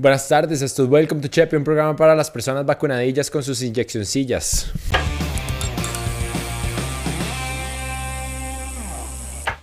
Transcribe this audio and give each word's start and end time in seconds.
Buenas 0.00 0.26
tardes, 0.26 0.62
esto 0.62 0.84
es 0.84 0.88
Welcome 0.88 1.20
to 1.20 1.28
Chepe, 1.28 1.58
un 1.58 1.62
programa 1.62 1.94
para 1.94 2.14
las 2.14 2.30
personas 2.30 2.64
vacunadillas 2.64 3.30
con 3.30 3.42
sus 3.42 3.60
inyeccioncillas. 3.60 4.72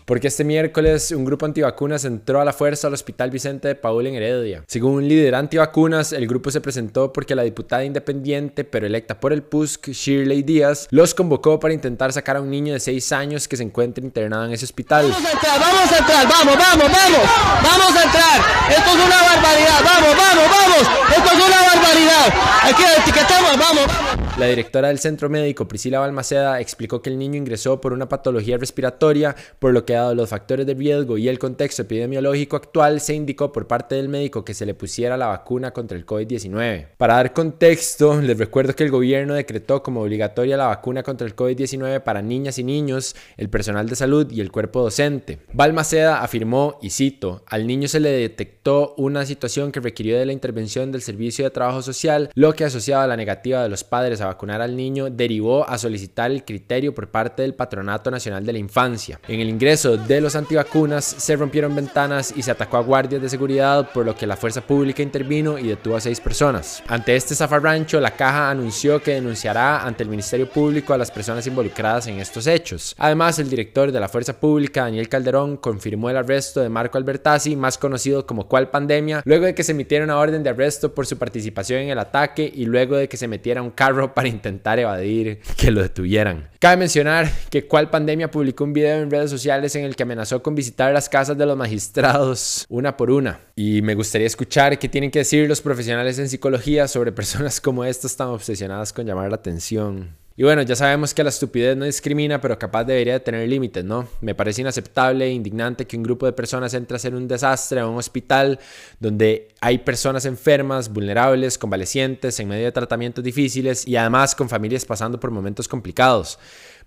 Porque 0.07 0.29
este 0.29 0.45
miércoles 0.45 1.11
un 1.11 1.25
grupo 1.25 1.45
antivacunas 1.45 2.05
entró 2.05 2.39
a 2.39 2.45
la 2.45 2.53
fuerza 2.53 2.87
al 2.87 2.93
Hospital 2.93 3.29
Vicente 3.29 3.67
de 3.67 3.75
Paul 3.75 4.07
en 4.07 4.15
Heredia. 4.15 4.63
Según 4.65 4.93
un 4.93 5.07
líder 5.07 5.35
antivacunas, 5.35 6.13
el 6.13 6.25
grupo 6.27 6.49
se 6.49 6.61
presentó 6.61 7.11
porque 7.11 7.35
la 7.35 7.43
diputada 7.43 7.83
independiente, 7.83 8.63
pero 8.63 8.87
electa 8.87 9.19
por 9.19 9.33
el 9.33 9.43
PUSC, 9.43 9.89
Shirley 9.89 10.43
Díaz, 10.43 10.87
los 10.91 11.13
convocó 11.13 11.59
para 11.59 11.73
intentar 11.73 12.13
sacar 12.13 12.37
a 12.37 12.41
un 12.41 12.49
niño 12.49 12.71
de 12.71 12.79
6 12.79 13.11
años 13.11 13.49
que 13.49 13.57
se 13.57 13.63
encuentra 13.63 14.01
internado 14.01 14.45
en 14.45 14.53
ese 14.53 14.63
hospital. 14.63 15.11
Vamos 15.11 15.25
a 15.25 15.33
entrar, 15.33 15.59
vamos 15.59 15.91
a 15.91 15.97
entrar, 15.97 16.27
vamos, 16.29 16.57
vamos, 16.57 16.89
vamos, 16.89 17.29
vamos 17.63 17.95
a 17.97 18.03
entrar. 18.03 18.41
Esto 18.69 18.89
es 18.89 19.05
una 19.05 19.21
barbaridad, 19.23 19.79
vamos, 19.83 20.15
vamos, 20.15 20.45
vamos. 20.49 21.17
Esto 21.17 21.29
es 21.33 21.47
una 21.47 21.61
barbaridad. 21.67 22.33
Aquí 22.63 22.83
etiquetamos, 23.01 23.57
vamos. 23.57 24.26
La 24.39 24.45
directora 24.45 24.89
del 24.89 24.99
centro 24.99 25.29
médico, 25.29 25.67
Priscila 25.67 25.97
Balmaceda, 25.97 26.61
explicó 26.61 27.01
que 27.01 27.09
el 27.09 27.17
niño 27.17 27.37
ingresó 27.37 27.81
por 27.81 27.91
una 27.91 28.07
patología 28.07 28.59
respiratoria, 28.59 29.35
por 29.57 29.73
lo 29.73 29.83
que 29.83 29.93
dado 29.93 30.13
los 30.13 30.29
factores 30.29 30.67
de 30.67 30.75
riesgo 30.75 31.17
y 31.17 31.27
el 31.27 31.39
contexto 31.39 31.81
epidemiológico 31.81 32.55
actual, 32.55 33.01
se 33.01 33.15
indicó 33.15 33.51
por 33.51 33.65
parte 33.65 33.95
del 33.95 34.09
médico 34.09 34.45
que 34.45 34.53
se 34.53 34.67
le 34.67 34.75
pusiera 34.75 35.17
la 35.17 35.25
vacuna 35.25 35.71
contra 35.71 35.97
el 35.97 36.05
COVID-19. 36.05 36.89
Para 36.97 37.15
dar 37.15 37.33
contexto, 37.33 38.21
les 38.21 38.37
recuerdo 38.37 38.75
que 38.75 38.83
el 38.83 38.91
gobierno 38.91 39.33
decretó 39.33 39.81
como 39.81 40.03
obligatoria 40.03 40.55
la 40.55 40.67
vacuna 40.67 41.01
contra 41.01 41.25
el 41.25 41.35
COVID-19 41.35 42.03
para 42.03 42.21
niñas 42.21 42.59
y 42.59 42.63
niños, 42.63 43.15
el 43.37 43.49
personal 43.49 43.89
de 43.89 43.95
salud 43.95 44.29
y 44.29 44.41
el 44.41 44.51
cuerpo 44.51 44.83
docente. 44.83 45.39
Balmaceda 45.51 46.21
afirmó, 46.21 46.77
y 46.83 46.91
cito, 46.91 47.43
al 47.47 47.65
niño 47.65 47.87
se 47.87 47.99
le 47.99 48.11
detectó 48.11 48.93
una 48.97 49.25
situación 49.25 49.71
que 49.71 49.79
requirió 49.79 50.19
de 50.19 50.27
la 50.27 50.33
intervención 50.33 50.91
del 50.91 51.01
Servicio 51.01 51.43
de 51.43 51.49
Trabajo 51.49 51.81
Social, 51.81 52.29
lo 52.35 52.53
que 52.53 52.65
asociado 52.65 53.01
a 53.01 53.07
la 53.07 53.17
negativa 53.17 53.63
de 53.63 53.69
los 53.69 53.83
padres 53.83 54.21
a 54.21 54.26
vacunar 54.27 54.61
al 54.61 54.75
niño 54.75 55.09
derivó 55.09 55.67
a 55.67 55.77
solicitar 55.77 56.31
el 56.31 56.45
criterio 56.45 56.93
por 56.93 57.09
parte 57.09 57.41
del 57.41 57.53
Patronato 57.53 58.11
Nacional 58.11 58.45
de 58.45 58.53
la 58.53 58.59
Infancia. 58.59 59.19
En 59.27 59.39
el 59.39 59.49
ingreso 59.49 59.97
de 59.97 60.21
los 60.21 60.35
antivacunas 60.35 61.03
se 61.05 61.35
rompieron 61.35 61.75
ventanas 61.75 62.33
y 62.35 62.41
se 62.41 62.51
atacó 62.51 62.77
a 62.77 62.81
guardias 62.81 63.21
de 63.21 63.29
seguridad, 63.29 63.89
por 63.91 64.05
lo 64.05 64.15
que 64.15 64.27
la 64.27 64.37
fuerza 64.37 64.61
pública 64.61 65.01
intervino 65.01 65.57
y 65.57 65.67
detuvo 65.67 65.95
a 65.95 66.01
seis 66.01 66.19
personas. 66.19 66.83
Ante 66.87 67.15
este 67.15 67.35
zafarrancho, 67.35 67.99
la 67.99 68.11
caja 68.11 68.49
anunció 68.49 69.01
que 69.01 69.15
denunciará 69.15 69.85
ante 69.85 70.03
el 70.03 70.09
Ministerio 70.09 70.49
Público 70.49 70.93
a 70.93 70.97
las 70.97 71.11
personas 71.11 71.45
involucradas 71.47 72.07
en 72.07 72.19
estos 72.19 72.47
hechos. 72.47 72.95
Además, 72.97 73.39
el 73.39 73.49
director 73.49 73.91
de 73.91 73.99
la 73.99 74.09
fuerza 74.09 74.39
pública, 74.39 74.83
Daniel 74.83 75.09
Calderón, 75.09 75.57
confirmó 75.57 76.09
el 76.09 76.17
arresto 76.17 76.61
de 76.61 76.69
Marco 76.69 76.97
Albertazzi, 76.97 77.55
más 77.55 77.77
conocido 77.77 78.25
como 78.25 78.47
Cual 78.47 78.69
Pandemia, 78.69 79.21
luego 79.25 79.45
de 79.45 79.55
que 79.55 79.63
se 79.63 79.71
emitiera 79.71 80.05
una 80.05 80.17
orden 80.17 80.43
de 80.43 80.49
arresto 80.49 80.93
por 80.93 81.05
su 81.05 81.17
participación 81.17 81.81
en 81.81 81.89
el 81.89 81.99
ataque 81.99 82.51
y 82.53 82.65
luego 82.65 82.97
de 82.97 83.07
que 83.07 83.17
se 83.17 83.27
metiera 83.27 83.61
un 83.61 83.71
carro 83.71 84.13
para 84.17 84.29
intentar 84.29 84.79
evadir 84.79 85.41
que 85.55 85.69
lo 85.69 85.79
detuvieran. 85.79 86.49
Cabe 86.57 86.77
mencionar 86.77 87.31
que 87.51 87.67
Cual 87.67 87.91
Pandemia 87.91 88.31
publicó 88.31 88.63
un 88.63 88.73
video 88.73 89.03
en 89.03 89.11
redes 89.11 89.29
sociales 89.29 89.75
en 89.75 89.85
el 89.85 89.95
que 89.95 90.01
amenazó 90.01 90.41
con 90.41 90.55
visitar 90.55 90.91
las 90.91 91.07
casas 91.07 91.37
de 91.37 91.45
los 91.45 91.55
magistrados 91.55 92.65
una 92.67 92.97
por 92.97 93.11
una. 93.11 93.39
Y 93.55 93.83
me 93.83 93.93
gustaría 93.93 94.25
escuchar 94.25 94.79
qué 94.79 94.89
tienen 94.89 95.11
que 95.11 95.19
decir 95.19 95.47
los 95.47 95.61
profesionales 95.61 96.17
en 96.17 96.29
psicología 96.29 96.87
sobre 96.87 97.11
personas 97.11 97.61
como 97.61 97.85
estas 97.85 98.17
tan 98.17 98.29
obsesionadas 98.29 98.91
con 98.91 99.05
llamar 99.05 99.29
la 99.29 99.35
atención. 99.35 100.15
Y 100.39 100.43
bueno, 100.43 100.61
ya 100.61 100.75
sabemos 100.75 101.15
que 101.15 101.23
la 101.23 101.29
estupidez 101.29 101.75
no 101.75 101.85
discrimina, 101.85 102.39
pero 102.39 102.59
capaz 102.59 102.83
debería 102.83 103.13
de 103.13 103.19
tener 103.21 103.49
límites, 103.49 103.83
¿no? 103.83 104.07
Me 104.21 104.35
parece 104.35 104.61
inaceptable 104.61 105.25
e 105.25 105.31
indignante 105.31 105.87
que 105.87 105.97
un 105.97 106.03
grupo 106.03 106.27
de 106.27 106.31
personas 106.31 106.75
entre 106.75 106.93
a 106.93 106.97
hacer 106.97 107.15
un 107.15 107.27
desastre 107.27 107.79
a 107.79 107.87
un 107.87 107.97
hospital 107.97 108.59
donde 108.99 109.47
hay 109.61 109.79
personas 109.79 110.25
enfermas, 110.25 110.93
vulnerables, 110.93 111.57
convalecientes, 111.57 112.39
en 112.39 112.49
medio 112.49 112.65
de 112.65 112.71
tratamientos 112.71 113.23
difíciles 113.23 113.87
y 113.87 113.95
además 113.95 114.35
con 114.35 114.47
familias 114.47 114.85
pasando 114.85 115.19
por 115.19 115.31
momentos 115.31 115.67
complicados. 115.67 116.37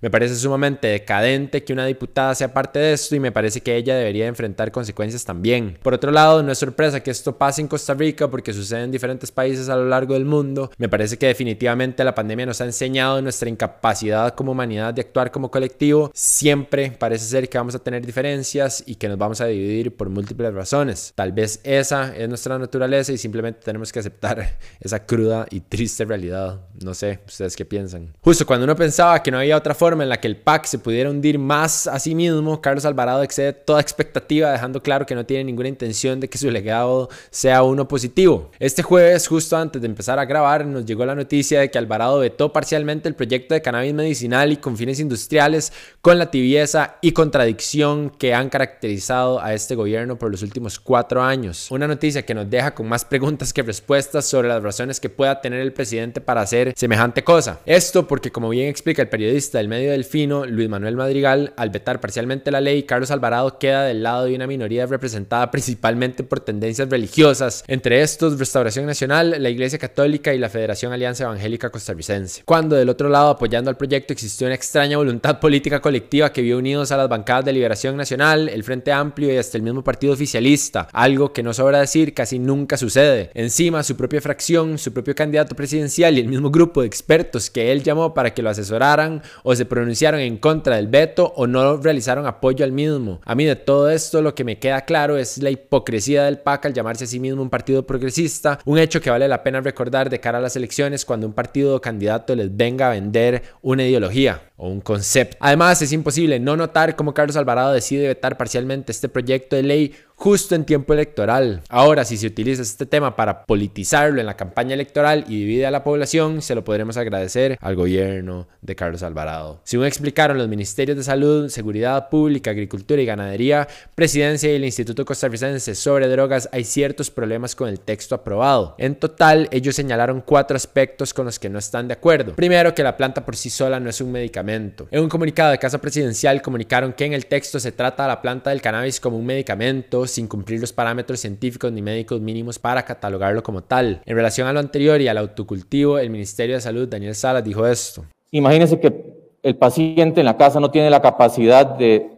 Me 0.00 0.10
parece 0.10 0.34
sumamente 0.34 0.88
decadente 0.88 1.62
que 1.62 1.74
una 1.74 1.84
diputada 1.84 2.34
sea 2.34 2.54
parte 2.54 2.78
de 2.78 2.94
esto 2.94 3.14
y 3.14 3.20
me 3.20 3.32
parece 3.32 3.60
que 3.60 3.76
ella 3.76 3.96
debería 3.96 4.26
enfrentar 4.26 4.72
consecuencias 4.72 5.26
también. 5.26 5.76
Por 5.82 5.92
otro 5.92 6.10
lado, 6.10 6.42
no 6.42 6.50
es 6.50 6.58
sorpresa 6.58 7.02
que 7.02 7.10
esto 7.10 7.36
pase 7.36 7.60
en 7.60 7.68
Costa 7.68 7.92
Rica 7.92 8.28
porque 8.28 8.54
sucede 8.54 8.84
en 8.84 8.90
diferentes 8.90 9.30
países 9.30 9.68
a 9.68 9.76
lo 9.76 9.86
largo 9.86 10.14
del 10.14 10.24
mundo. 10.24 10.70
Me 10.78 10.88
parece 10.88 11.18
que 11.18 11.26
definitivamente 11.26 12.02
la 12.02 12.14
pandemia 12.14 12.46
nos 12.46 12.62
ha 12.62 12.64
enseñado 12.64 13.20
nuestra 13.20 13.50
incapacidad 13.50 14.34
como 14.34 14.52
humanidad 14.52 14.94
de 14.94 15.02
actuar 15.02 15.30
como 15.30 15.50
colectivo. 15.50 16.10
Siempre 16.14 16.92
parece 16.92 17.26
ser 17.26 17.50
que 17.50 17.58
vamos 17.58 17.74
a 17.74 17.78
tener 17.78 18.06
diferencias 18.06 18.82
y 18.86 18.94
que 18.94 19.06
nos 19.06 19.18
vamos 19.18 19.42
a 19.42 19.46
dividir 19.46 19.94
por 19.94 20.08
múltiples 20.08 20.54
razones. 20.54 21.12
Tal 21.14 21.32
vez 21.32 21.60
esa 21.62 22.16
es 22.16 22.26
nuestra 22.26 22.58
naturaleza 22.58 23.12
y 23.12 23.18
simplemente 23.18 23.60
tenemos 23.62 23.92
que 23.92 23.98
aceptar 23.98 24.56
esa 24.80 25.04
cruda 25.04 25.46
y 25.50 25.60
triste 25.60 26.06
realidad. 26.06 26.58
No 26.82 26.94
sé, 26.94 27.20
ustedes 27.26 27.54
qué 27.54 27.66
piensan. 27.66 28.14
Justo 28.22 28.46
cuando 28.46 28.64
uno 28.64 28.74
pensaba 28.74 29.22
que 29.22 29.30
no 29.30 29.38
había 29.38 29.58
otra 29.58 29.74
forma 29.74 29.89
en 29.92 30.08
la 30.08 30.20
que 30.20 30.28
el 30.28 30.36
PAC 30.36 30.66
se 30.66 30.78
pudiera 30.78 31.10
hundir 31.10 31.38
más 31.38 31.86
a 31.86 31.98
sí 31.98 32.14
mismo, 32.14 32.60
Carlos 32.60 32.84
Alvarado 32.84 33.22
excede 33.22 33.52
toda 33.52 33.80
expectativa, 33.80 34.52
dejando 34.52 34.82
claro 34.82 35.06
que 35.06 35.14
no 35.14 35.26
tiene 35.26 35.44
ninguna 35.44 35.68
intención 35.68 36.20
de 36.20 36.28
que 36.28 36.38
su 36.38 36.50
legado 36.50 37.08
sea 37.30 37.62
uno 37.62 37.88
positivo. 37.88 38.50
Este 38.58 38.82
jueves, 38.82 39.26
justo 39.26 39.56
antes 39.56 39.82
de 39.82 39.88
empezar 39.88 40.18
a 40.18 40.24
grabar, 40.24 40.66
nos 40.66 40.84
llegó 40.84 41.04
la 41.04 41.14
noticia 41.14 41.60
de 41.60 41.70
que 41.70 41.78
Alvarado 41.78 42.20
vetó 42.20 42.52
parcialmente 42.52 43.08
el 43.08 43.14
proyecto 43.14 43.54
de 43.54 43.62
cannabis 43.62 43.94
medicinal 43.94 44.52
y 44.52 44.58
con 44.58 44.76
fines 44.76 45.00
industriales 45.00 45.72
con 46.00 46.18
la 46.18 46.30
tibieza 46.30 46.96
y 47.00 47.12
contradicción 47.12 48.10
que 48.10 48.34
han 48.34 48.48
caracterizado 48.50 49.40
a 49.40 49.54
este 49.54 49.74
gobierno 49.74 50.18
por 50.18 50.30
los 50.30 50.42
últimos 50.42 50.78
cuatro 50.78 51.22
años. 51.22 51.70
Una 51.70 51.88
noticia 51.88 52.24
que 52.24 52.34
nos 52.34 52.48
deja 52.48 52.74
con 52.74 52.88
más 52.88 53.04
preguntas 53.04 53.52
que 53.52 53.62
respuestas 53.62 54.26
sobre 54.26 54.48
las 54.48 54.62
razones 54.62 55.00
que 55.00 55.08
pueda 55.08 55.40
tener 55.40 55.60
el 55.60 55.72
presidente 55.72 56.20
para 56.20 56.42
hacer 56.42 56.72
semejante 56.76 57.24
cosa. 57.24 57.60
Esto 57.66 58.06
porque, 58.06 58.30
como 58.30 58.50
bien 58.50 58.68
explica 58.68 59.02
el 59.02 59.08
periodista 59.08 59.58
del 59.58 59.68
medio 59.68 59.79
medio 59.80 59.92
del 59.92 60.04
fino, 60.04 60.44
Luis 60.44 60.68
Manuel 60.68 60.94
Madrigal, 60.94 61.54
al 61.56 61.70
vetar 61.70 62.00
parcialmente 62.02 62.50
la 62.50 62.60
ley, 62.60 62.82
Carlos 62.82 63.10
Alvarado 63.10 63.58
queda 63.58 63.84
del 63.84 64.02
lado 64.02 64.26
de 64.26 64.34
una 64.34 64.46
minoría 64.46 64.84
representada 64.84 65.50
principalmente 65.50 66.22
por 66.22 66.40
tendencias 66.40 66.90
religiosas, 66.90 67.64
entre 67.66 68.02
estos 68.02 68.38
Restauración 68.38 68.84
Nacional, 68.84 69.36
la 69.38 69.48
Iglesia 69.48 69.78
Católica 69.78 70.34
y 70.34 70.38
la 70.38 70.50
Federación 70.50 70.92
Alianza 70.92 71.24
Evangélica 71.24 71.70
Costarricense. 71.70 72.42
Cuando 72.44 72.76
del 72.76 72.90
otro 72.90 73.08
lado, 73.08 73.30
apoyando 73.30 73.70
al 73.70 73.78
proyecto, 73.78 74.12
existió 74.12 74.48
una 74.48 74.54
extraña 74.54 74.98
voluntad 74.98 75.40
política 75.40 75.80
colectiva 75.80 76.30
que 76.30 76.42
vio 76.42 76.58
unidos 76.58 76.92
a 76.92 76.98
las 76.98 77.08
bancadas 77.08 77.46
de 77.46 77.54
Liberación 77.54 77.96
Nacional, 77.96 78.50
el 78.50 78.62
Frente 78.62 78.92
Amplio 78.92 79.32
y 79.32 79.38
hasta 79.38 79.56
el 79.56 79.62
mismo 79.62 79.82
partido 79.82 80.12
oficialista, 80.12 80.88
algo 80.92 81.32
que 81.32 81.42
no 81.42 81.54
sobra 81.54 81.80
decir 81.80 82.12
casi 82.12 82.38
nunca 82.38 82.76
sucede. 82.76 83.30
Encima, 83.32 83.82
su 83.82 83.96
propia 83.96 84.20
fracción, 84.20 84.76
su 84.76 84.92
propio 84.92 85.14
candidato 85.14 85.56
presidencial 85.56 86.18
y 86.18 86.20
el 86.20 86.28
mismo 86.28 86.50
grupo 86.50 86.82
de 86.82 86.86
expertos 86.86 87.48
que 87.48 87.72
él 87.72 87.82
llamó 87.82 88.12
para 88.12 88.34
que 88.34 88.42
lo 88.42 88.50
asesoraran 88.50 89.22
o 89.42 89.56
se 89.56 89.69
pronunciaron 89.70 90.20
en 90.20 90.36
contra 90.36 90.76
del 90.76 90.88
veto 90.88 91.32
o 91.36 91.46
no 91.46 91.78
realizaron 91.78 92.26
apoyo 92.26 92.62
al 92.62 92.72
mismo. 92.72 93.22
A 93.24 93.34
mí 93.34 93.46
de 93.46 93.56
todo 93.56 93.88
esto 93.88 94.20
lo 94.20 94.34
que 94.34 94.44
me 94.44 94.58
queda 94.58 94.82
claro 94.82 95.16
es 95.16 95.38
la 95.38 95.48
hipocresía 95.48 96.24
del 96.24 96.40
PAC 96.40 96.66
al 96.66 96.74
llamarse 96.74 97.04
a 97.04 97.06
sí 97.06 97.18
mismo 97.18 97.40
un 97.40 97.48
partido 97.48 97.86
progresista, 97.86 98.58
un 98.66 98.78
hecho 98.78 99.00
que 99.00 99.08
vale 99.08 99.28
la 99.28 99.42
pena 99.42 99.62
recordar 99.62 100.10
de 100.10 100.20
cara 100.20 100.36
a 100.36 100.40
las 100.42 100.56
elecciones 100.56 101.06
cuando 101.06 101.26
un 101.26 101.32
partido 101.32 101.76
o 101.76 101.80
candidato 101.80 102.34
les 102.34 102.54
venga 102.54 102.88
a 102.88 102.90
vender 102.90 103.42
una 103.62 103.86
ideología 103.86 104.42
o 104.56 104.68
un 104.68 104.80
concepto. 104.82 105.38
Además, 105.40 105.80
es 105.80 105.92
imposible 105.92 106.38
no 106.38 106.56
notar 106.56 106.96
cómo 106.96 107.14
Carlos 107.14 107.36
Alvarado 107.36 107.72
decide 107.72 108.08
vetar 108.08 108.36
parcialmente 108.36 108.92
este 108.92 109.08
proyecto 109.08 109.56
de 109.56 109.62
ley 109.62 109.94
justo 110.20 110.54
en 110.54 110.66
tiempo 110.66 110.92
electoral. 110.92 111.62
Ahora, 111.70 112.04
si 112.04 112.18
se 112.18 112.26
utiliza 112.26 112.60
este 112.60 112.84
tema 112.84 113.16
para 113.16 113.46
politizarlo 113.46 114.20
en 114.20 114.26
la 114.26 114.36
campaña 114.36 114.74
electoral 114.74 115.24
y 115.26 115.38
divide 115.38 115.64
a 115.64 115.70
la 115.70 115.82
población, 115.82 116.42
se 116.42 116.54
lo 116.54 116.62
podremos 116.62 116.98
agradecer 116.98 117.56
al 117.58 117.74
gobierno 117.74 118.46
de 118.60 118.76
Carlos 118.76 119.02
Alvarado. 119.02 119.62
Según 119.64 119.86
explicaron 119.86 120.36
los 120.36 120.46
ministerios 120.46 120.98
de 120.98 121.04
Salud, 121.04 121.48
Seguridad 121.48 122.10
Pública, 122.10 122.50
Agricultura 122.50 123.00
y 123.00 123.06
Ganadería, 123.06 123.66
Presidencia 123.94 124.52
y 124.52 124.56
el 124.56 124.64
Instituto 124.66 125.06
Costarricense 125.06 125.74
sobre 125.74 126.06
Drogas, 126.06 126.50
hay 126.52 126.64
ciertos 126.64 127.10
problemas 127.10 127.56
con 127.56 127.70
el 127.70 127.80
texto 127.80 128.14
aprobado. 128.14 128.74
En 128.76 128.96
total, 128.96 129.48
ellos 129.50 129.74
señalaron 129.74 130.20
cuatro 130.20 130.54
aspectos 130.54 131.14
con 131.14 131.24
los 131.24 131.38
que 131.38 131.48
no 131.48 131.58
están 131.58 131.88
de 131.88 131.94
acuerdo. 131.94 132.36
Primero, 132.36 132.74
que 132.74 132.82
la 132.82 132.98
planta 132.98 133.24
por 133.24 133.36
sí 133.36 133.48
sola 133.48 133.80
no 133.80 133.88
es 133.88 134.02
un 134.02 134.12
medicamento. 134.12 134.86
En 134.90 135.02
un 135.02 135.08
comunicado 135.08 135.50
de 135.50 135.58
Casa 135.58 135.80
Presidencial 135.80 136.42
comunicaron 136.42 136.92
que 136.92 137.06
en 137.06 137.14
el 137.14 137.24
texto 137.24 137.58
se 137.58 137.72
trata 137.72 138.04
a 138.04 138.08
la 138.08 138.20
planta 138.20 138.50
del 138.50 138.60
cannabis 138.60 139.00
como 139.00 139.16
un 139.16 139.24
medicamento 139.24 140.09
sin 140.10 140.28
cumplir 140.28 140.60
los 140.60 140.72
parámetros 140.72 141.20
científicos 141.20 141.72
ni 141.72 141.82
médicos 141.82 142.20
mínimos 142.20 142.58
para 142.58 142.84
catalogarlo 142.84 143.42
como 143.42 143.62
tal. 143.62 144.02
En 144.04 144.16
relación 144.16 144.46
a 144.46 144.52
lo 144.52 144.60
anterior 144.60 145.00
y 145.00 145.08
al 145.08 145.18
autocultivo, 145.18 145.98
el 145.98 146.10
Ministerio 146.10 146.56
de 146.56 146.60
Salud, 146.60 146.88
Daniel 146.88 147.14
Salas, 147.14 147.44
dijo 147.44 147.66
esto. 147.66 148.04
Imagínense 148.30 148.78
que 148.78 149.20
el 149.42 149.56
paciente 149.56 150.20
en 150.20 150.26
la 150.26 150.36
casa 150.36 150.60
no 150.60 150.70
tiene 150.70 150.90
la 150.90 151.00
capacidad 151.00 151.66
de, 151.66 152.10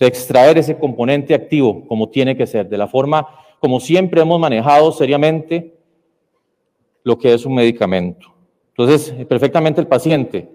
extraer 0.00 0.56
ese 0.58 0.78
componente 0.78 1.34
activo 1.34 1.84
como 1.88 2.08
tiene 2.08 2.36
que 2.36 2.46
ser, 2.46 2.68
de 2.68 2.78
la 2.78 2.86
forma 2.86 3.26
como 3.58 3.80
siempre 3.80 4.20
hemos 4.20 4.38
manejado 4.38 4.92
seriamente 4.92 5.74
lo 7.02 7.18
que 7.18 7.34
es 7.34 7.44
un 7.44 7.56
medicamento. 7.56 8.28
Entonces, 8.76 9.12
perfectamente 9.26 9.80
el 9.80 9.88
paciente 9.88 10.48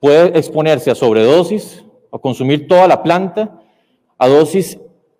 puede 0.00 0.36
exponerse 0.36 0.90
a 0.90 0.96
sobredosis, 0.96 1.84
a 2.10 2.18
consumir 2.18 2.66
toda 2.66 2.88
la 2.88 3.00
planta, 3.00 3.60
a 4.18 4.26
dosis 4.26 4.78